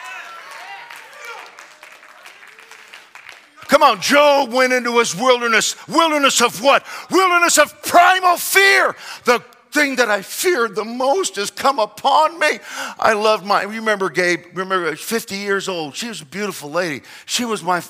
Come 3.68 3.84
on, 3.84 4.00
Job 4.00 4.52
went 4.52 4.72
into 4.72 4.98
his 4.98 5.14
wilderness. 5.14 5.76
Wilderness 5.86 6.42
of 6.42 6.60
what? 6.60 6.84
Wilderness 7.10 7.56
of 7.56 7.82
primal 7.82 8.36
fear. 8.36 8.96
The 9.24 9.44
thing 9.70 9.96
that 9.96 10.10
I 10.10 10.22
feared 10.22 10.74
the 10.74 10.84
most 10.84 11.36
has 11.36 11.52
come 11.52 11.78
upon 11.78 12.38
me. 12.38 12.58
I 12.98 13.12
love 13.12 13.46
my, 13.46 13.62
remember 13.62 14.10
Gabe, 14.10 14.40
remember 14.54 14.96
50 14.96 15.36
years 15.36 15.68
old. 15.68 15.94
She 15.94 16.08
was 16.08 16.20
a 16.20 16.26
beautiful 16.26 16.70
lady. 16.70 17.04
She 17.26 17.44
was 17.44 17.62
my, 17.62 17.82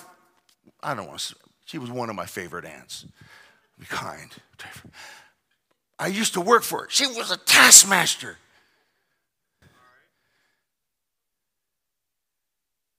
I 0.83 0.95
don't 0.95 1.07
want 1.07 1.21
to, 1.21 1.35
she 1.65 1.79
was 1.79 1.91
one 1.91 2.11
of 2.11 2.17
my 2.17 2.27
favorite 2.27 2.67
aunts. 2.67 3.07
Be 3.79 3.87
kind. 3.87 4.31
I 6.01 6.07
used 6.07 6.33
to 6.33 6.41
work 6.41 6.63
for 6.63 6.81
her. 6.81 6.87
She 6.89 7.07
was 7.07 7.31
a 7.31 7.37
taskmaster. 7.37 8.39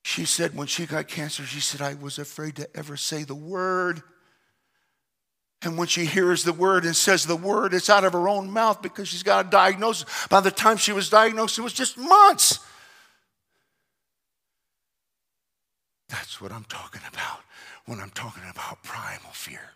She 0.03 0.25
said 0.25 0.55
when 0.55 0.67
she 0.67 0.85
got 0.85 1.07
cancer, 1.07 1.43
she 1.43 1.61
said, 1.61 1.81
I 1.81 1.95
was 1.95 2.19
afraid 2.19 2.57
to 2.57 2.69
ever 2.77 2.95
say 2.95 3.23
the 3.23 3.33
word. 3.33 4.03
And 5.63 5.77
when 5.77 5.87
she 5.87 6.05
hears 6.05 6.43
the 6.43 6.53
word 6.53 6.85
and 6.85 6.95
says 6.95 7.25
the 7.25 7.35
word, 7.35 7.73
it's 7.73 7.89
out 7.89 8.03
of 8.03 8.13
her 8.13 8.29
own 8.29 8.51
mouth 8.51 8.83
because 8.83 9.07
she's 9.07 9.23
got 9.23 9.47
a 9.47 9.49
diagnosis. 9.49 10.05
By 10.29 10.41
the 10.41 10.51
time 10.51 10.77
she 10.77 10.91
was 10.91 11.09
diagnosed, 11.09 11.57
it 11.57 11.61
was 11.61 11.73
just 11.73 11.97
months. 11.97 12.59
That's 16.09 16.39
what 16.39 16.51
I'm 16.51 16.65
talking 16.65 17.01
about 17.11 17.39
when 17.85 17.99
I'm 17.99 18.09
talking 18.11 18.43
about 18.51 18.83
primal 18.83 19.31
fear 19.31 19.71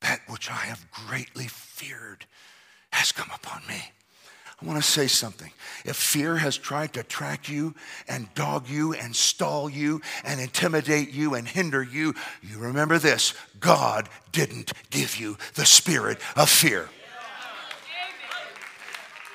that 0.00 0.20
which 0.28 0.50
I 0.50 0.54
have 0.54 0.90
greatly 0.90 1.46
feared 1.46 2.26
has 2.92 3.12
come 3.12 3.30
upon 3.34 3.62
me. 3.68 3.92
I 4.62 4.66
want 4.66 4.82
to 4.82 4.88
say 4.88 5.06
something. 5.06 5.50
If 5.86 5.96
fear 5.96 6.36
has 6.36 6.58
tried 6.58 6.92
to 6.92 7.02
track 7.02 7.48
you 7.48 7.74
and 8.06 8.32
dog 8.34 8.68
you 8.68 8.92
and 8.92 9.16
stall 9.16 9.70
you 9.70 10.02
and 10.22 10.38
intimidate 10.38 11.12
you 11.12 11.34
and 11.34 11.48
hinder 11.48 11.82
you, 11.82 12.14
you 12.42 12.58
remember 12.58 12.98
this 12.98 13.32
God 13.58 14.08
didn't 14.32 14.72
give 14.90 15.16
you 15.16 15.38
the 15.54 15.64
spirit 15.64 16.18
of 16.36 16.50
fear. 16.50 16.90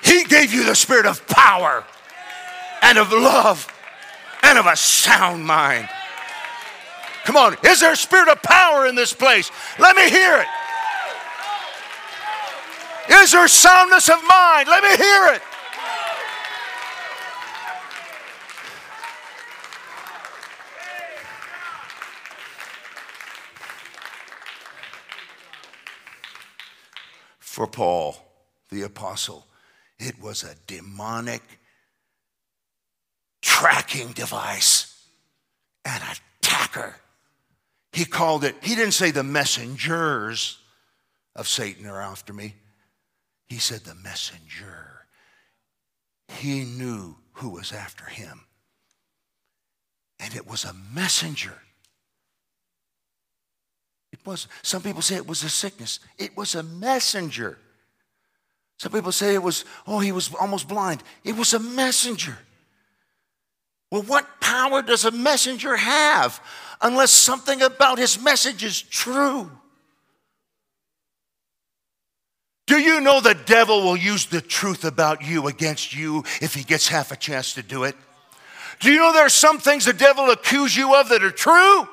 He 0.04 0.22
gave 0.24 0.52
you 0.52 0.64
the 0.64 0.76
spirit 0.76 1.06
of 1.06 1.26
power 1.26 1.84
and 2.82 2.96
of 2.96 3.10
love 3.10 3.66
and 4.44 4.58
of 4.58 4.66
a 4.66 4.76
sound 4.76 5.44
mind. 5.44 5.88
Come 7.26 7.36
on, 7.36 7.56
is 7.64 7.80
there 7.80 7.92
a 7.92 7.96
spirit 7.96 8.28
of 8.28 8.40
power 8.40 8.86
in 8.86 8.94
this 8.94 9.12
place? 9.12 9.50
Let 9.80 9.96
me 9.96 10.08
hear 10.08 10.38
it. 10.38 10.46
Is 13.10 13.32
there 13.32 13.48
soundness 13.48 14.08
of 14.08 14.22
mind? 14.22 14.68
Let 14.68 14.84
me 14.84 14.96
hear 14.96 15.34
it. 15.34 15.42
For 27.40 27.66
Paul, 27.66 28.16
the 28.70 28.82
apostle, 28.82 29.48
it 29.98 30.20
was 30.22 30.44
a 30.44 30.54
demonic 30.68 31.42
tracking 33.42 34.12
device, 34.12 35.08
an 35.84 36.02
attacker. 36.40 37.00
He 37.92 38.04
called 38.04 38.44
it, 38.44 38.56
he 38.62 38.74
didn't 38.74 38.92
say 38.92 39.10
the 39.10 39.22
messengers 39.22 40.58
of 41.34 41.48
Satan 41.48 41.86
are 41.86 42.00
after 42.00 42.32
me. 42.32 42.54
He 43.48 43.58
said 43.58 43.80
the 43.80 43.94
messenger. 43.94 45.06
He 46.28 46.64
knew 46.64 47.16
who 47.32 47.50
was 47.50 47.72
after 47.72 48.04
him. 48.04 48.46
And 50.18 50.34
it 50.34 50.46
was 50.46 50.64
a 50.64 50.74
messenger. 50.92 51.54
It 54.12 54.18
was, 54.24 54.48
some 54.62 54.82
people 54.82 55.02
say 55.02 55.16
it 55.16 55.28
was 55.28 55.44
a 55.44 55.48
sickness. 55.48 56.00
It 56.18 56.36
was 56.36 56.54
a 56.54 56.62
messenger. 56.62 57.58
Some 58.78 58.92
people 58.92 59.12
say 59.12 59.34
it 59.34 59.42
was, 59.42 59.64
oh, 59.86 60.00
he 60.00 60.12
was 60.12 60.34
almost 60.34 60.68
blind. 60.68 61.02
It 61.24 61.36
was 61.36 61.54
a 61.54 61.58
messenger. 61.58 62.36
Well, 63.90 64.02
what 64.02 64.26
power 64.40 64.82
does 64.82 65.04
a 65.04 65.10
messenger 65.10 65.76
have 65.76 66.40
unless 66.80 67.10
something 67.10 67.62
about 67.62 67.98
his 67.98 68.20
message 68.20 68.64
is 68.64 68.80
true. 68.80 69.50
Do 72.66 72.78
you 72.78 73.00
know 73.00 73.20
the 73.20 73.34
devil 73.34 73.82
will 73.82 73.96
use 73.96 74.26
the 74.26 74.40
truth 74.40 74.84
about 74.84 75.22
you 75.22 75.46
against 75.46 75.94
you 75.94 76.24
if 76.40 76.54
he 76.54 76.64
gets 76.64 76.88
half 76.88 77.12
a 77.12 77.16
chance 77.16 77.54
to 77.54 77.62
do 77.62 77.84
it? 77.84 77.94
Do 78.80 78.90
you 78.90 78.98
know 78.98 79.12
there 79.12 79.24
are 79.24 79.30
some 79.30 79.58
things 79.58 79.84
the 79.84 79.92
devil 79.92 80.30
accuse 80.30 80.76
you 80.76 80.94
of 80.96 81.08
that 81.10 81.22
are 81.22 81.30
true 81.30 81.88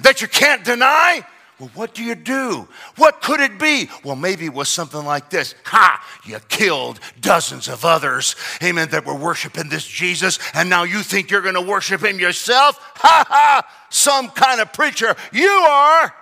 that 0.00 0.20
you 0.20 0.28
can't 0.28 0.62
deny? 0.62 1.26
Well, 1.60 1.70
what 1.74 1.94
do 1.94 2.02
you 2.02 2.14
do? 2.14 2.66
What 2.96 3.20
could 3.20 3.40
it 3.40 3.58
be? 3.58 3.90
Well, 4.02 4.16
maybe 4.16 4.46
it 4.46 4.54
was 4.54 4.70
something 4.70 5.04
like 5.04 5.28
this 5.28 5.54
Ha! 5.64 6.02
You 6.24 6.38
killed 6.48 6.98
dozens 7.20 7.68
of 7.68 7.84
others, 7.84 8.34
amen, 8.62 8.88
that 8.90 9.04
were 9.04 9.14
worshiping 9.14 9.68
this 9.68 9.86
Jesus, 9.86 10.38
and 10.54 10.70
now 10.70 10.84
you 10.84 11.02
think 11.02 11.30
you're 11.30 11.42
going 11.42 11.54
to 11.54 11.60
worship 11.60 12.02
him 12.02 12.18
yourself? 12.18 12.78
Ha 12.96 13.24
ha! 13.28 13.86
Some 13.90 14.30
kind 14.30 14.62
of 14.62 14.72
preacher. 14.72 15.14
You 15.32 15.48
are. 15.48 16.14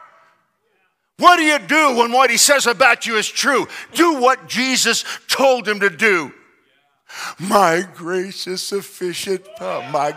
What 1.19 1.37
do 1.37 1.43
you 1.43 1.59
do 1.61 1.97
when 1.97 2.11
what 2.11 2.31
he 2.31 2.37
says 2.37 2.67
about 2.67 3.07
you 3.07 3.17
is 3.17 3.29
true? 3.29 3.69
Do 3.93 4.21
what 4.21 4.49
Jesus 4.49 5.05
told 5.29 5.69
him 5.69 5.81
to 5.81 5.91
do. 5.91 6.33
My 7.39 7.87
grace 7.95 8.47
is 8.49 8.63
sufficient. 8.63 9.47
Oh, 9.61 9.83
my 9.91 10.17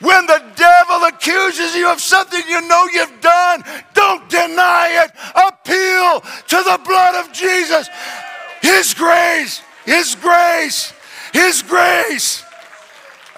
when 0.00 0.26
the 0.26 0.42
devil 0.56 1.04
accuses 1.04 1.74
you 1.74 1.90
of 1.90 2.00
something 2.00 2.42
you 2.48 2.60
know 2.68 2.86
you've 2.92 3.20
done, 3.20 3.64
don't 3.94 4.28
deny 4.28 5.04
it. 5.04 5.12
Appeal 5.34 6.20
to 6.48 6.56
the 6.62 6.80
blood 6.84 7.24
of 7.24 7.32
Jesus. 7.32 7.88
His 8.60 8.94
grace, 8.94 9.62
His 9.84 10.14
grace, 10.16 10.92
His 11.32 11.62
grace. 11.62 12.44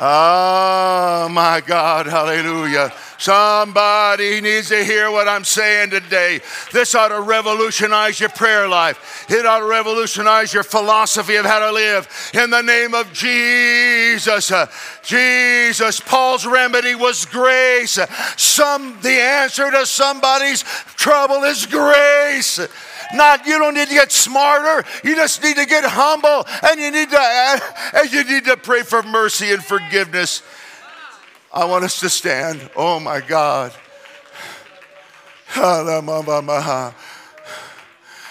Oh 0.00 1.28
my 1.30 1.60
God, 1.64 2.06
hallelujah. 2.06 2.92
Somebody 3.18 4.40
needs 4.40 4.68
to 4.68 4.84
hear 4.84 5.10
what 5.10 5.26
I'm 5.26 5.42
saying 5.42 5.90
today. 5.90 6.40
This 6.72 6.94
ought 6.94 7.08
to 7.08 7.20
revolutionize 7.20 8.20
your 8.20 8.28
prayer 8.28 8.68
life. 8.68 9.26
It 9.28 9.44
ought 9.44 9.58
to 9.58 9.66
revolutionize 9.66 10.54
your 10.54 10.62
philosophy 10.62 11.34
of 11.34 11.44
how 11.44 11.58
to 11.58 11.72
live. 11.72 12.08
In 12.32 12.50
the 12.50 12.62
name 12.62 12.94
of 12.94 13.12
Jesus. 13.12 14.52
Uh, 14.52 14.66
Jesus, 15.02 15.98
Paul's 15.98 16.46
remedy 16.46 16.94
was 16.94 17.24
grace. 17.26 17.98
Some 18.36 18.96
the 19.02 19.20
answer 19.20 19.68
to 19.68 19.84
somebody's 19.84 20.62
trouble 20.94 21.42
is 21.42 21.66
grace. 21.66 22.60
Not 23.14 23.46
you 23.46 23.58
don't 23.58 23.74
need 23.74 23.88
to 23.88 23.94
get 23.94 24.12
smarter. 24.12 24.86
You 25.02 25.16
just 25.16 25.42
need 25.42 25.56
to 25.56 25.66
get 25.66 25.82
humble 25.84 26.46
and 26.62 26.78
you 26.78 26.90
need 26.90 27.10
to 27.10 27.60
and 27.94 28.12
you 28.12 28.24
need 28.24 28.44
to 28.44 28.56
pray 28.56 28.82
for 28.82 29.02
mercy 29.02 29.50
and 29.50 29.64
forgiveness. 29.64 30.42
I 31.52 31.64
want 31.64 31.84
us 31.84 32.00
to 32.00 32.08
stand. 32.08 32.70
Oh 32.76 33.00
my 33.00 33.20
God. 33.20 33.72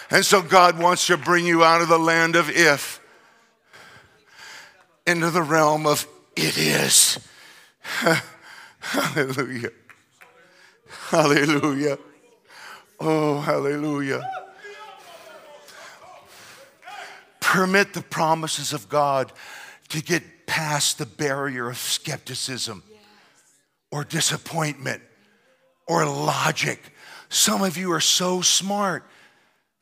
And 0.10 0.24
so 0.24 0.42
God 0.42 0.80
wants 0.80 1.08
to 1.08 1.18
bring 1.18 1.46
you 1.46 1.64
out 1.64 1.82
of 1.82 1.90
the 1.90 1.98
land 1.98 2.36
of 2.36 2.50
if 2.50 3.02
into 5.06 5.30
the 5.32 5.42
realm 5.42 5.88
of 5.88 6.08
it 6.36 6.58
is. 6.58 7.20
hallelujah. 8.80 9.72
Hallelujah. 11.10 11.98
Oh, 13.00 13.40
hallelujah. 13.40 14.22
permit 17.40 17.94
the 17.94 18.02
promises 18.02 18.74
of 18.74 18.90
God 18.90 19.32
to 19.88 20.04
get 20.04 20.46
past 20.46 20.98
the 20.98 21.06
barrier 21.06 21.70
of 21.70 21.78
skepticism 21.78 22.84
or 23.92 24.04
disappointment 24.04 25.02
or 25.88 26.06
logic. 26.06 26.82
Some 27.30 27.62
of 27.62 27.78
you 27.78 27.92
are 27.92 28.00
so 28.00 28.42
smart 28.42 29.04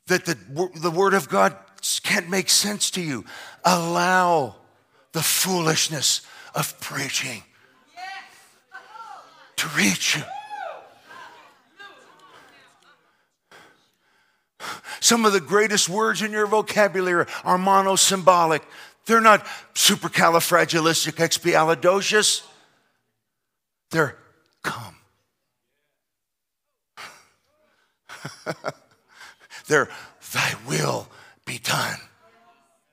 that 0.08 0.26
the, 0.26 0.38
the 0.76 0.92
Word 0.92 1.14
of 1.14 1.30
God 1.30 1.56
can't 2.04 2.30
make 2.30 2.50
sense 2.50 2.92
to 2.92 3.02
you. 3.02 3.24
Allow 3.64 4.56
the 5.12 5.22
foolishness 5.22 6.22
of 6.54 6.80
preaching 6.80 7.44
to 9.58 9.68
reach 9.78 10.18
you. 10.18 10.24
Some 15.00 15.26
of 15.26 15.34
the 15.34 15.42
greatest 15.42 15.88
words 15.88 16.24
in 16.24 16.32
your 16.32 16.48
vocabulary 16.48 17.28
are 17.44 17.60
monosyllabic. 17.60 18.64
They're 19.06 19.22
not 19.22 19.46
supercalifragilisticexpialidocious. 19.76 22.42
They're 23.96 24.18
come. 24.62 24.98
They're 29.68 29.88
thy 30.34 30.56
will 30.68 31.08
be 31.46 31.60
done 31.60 32.00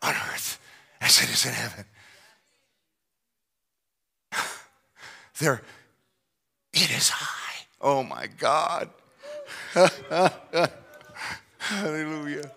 on 0.00 0.14
earth 0.14 0.61
as 1.00 1.20
it 1.20 1.28
is 1.28 1.44
in 1.44 1.55
heaven. 1.55 1.84
They're 5.40 5.62
it 6.72 6.90
is 6.92 7.09
high. 7.09 7.66
Oh 7.80 8.05
my 8.05 8.28
God. 8.38 8.88
Hallelujah. 11.59 12.48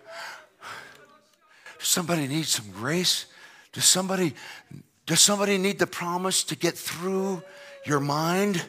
Somebody 1.80 2.28
needs 2.28 2.50
some 2.50 2.70
grace. 2.70 3.26
Does 3.72 3.86
somebody, 3.86 4.34
does 5.04 5.20
somebody 5.20 5.58
need 5.58 5.80
the 5.80 5.88
promise 5.88 6.44
to 6.44 6.54
get 6.54 6.78
through 6.78 7.42
your 7.86 8.00
mind, 8.00 8.62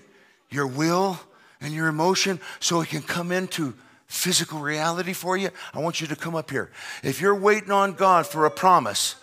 your 0.50 0.68
will, 0.68 1.20
and 1.62 1.74
your 1.74 1.88
emotion 1.88 2.40
so 2.60 2.82
it 2.82 2.90
can 2.90 3.02
come 3.02 3.32
into 3.32 3.74
physical 4.08 4.60
reality 4.60 5.14
for 5.14 5.38
you? 5.38 5.50
I 5.74 5.80
want 5.80 6.02
you 6.02 6.08
to 6.08 6.16
come 6.16 6.36
up 6.36 6.52
here. 6.52 6.72
If 7.04 7.22
you're 7.22 7.36
waiting 7.36 7.72
on 7.72 7.94
God 7.94 8.28
for 8.28 8.46
a 8.46 8.52
promise, 8.52 9.16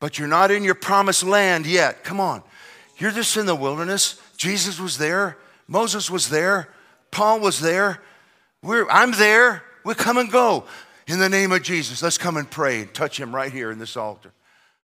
but 0.00 0.18
you're 0.18 0.28
not 0.28 0.50
in 0.50 0.64
your 0.64 0.74
promised 0.74 1.24
land 1.24 1.66
yet, 1.66 2.04
come 2.04 2.20
on. 2.20 2.42
You're 2.98 3.10
just 3.10 3.36
in 3.36 3.46
the 3.46 3.56
wilderness. 3.56 4.20
Jesus 4.36 4.78
was 4.78 4.98
there. 4.98 5.36
Moses 5.66 6.10
was 6.10 6.28
there. 6.28 6.68
Paul 7.10 7.40
was 7.40 7.60
there. 7.60 8.00
We're, 8.62 8.88
I'm 8.88 9.12
there. 9.12 9.62
We 9.84 9.94
come 9.94 10.18
and 10.18 10.30
go. 10.30 10.64
In 11.06 11.18
the 11.18 11.28
name 11.28 11.52
of 11.52 11.62
Jesus, 11.62 12.02
let's 12.02 12.18
come 12.18 12.36
and 12.36 12.50
pray 12.50 12.80
and 12.80 12.94
touch 12.94 13.18
him 13.20 13.34
right 13.34 13.52
here 13.52 13.70
in 13.70 13.78
this 13.78 13.96
altar. 13.96 14.32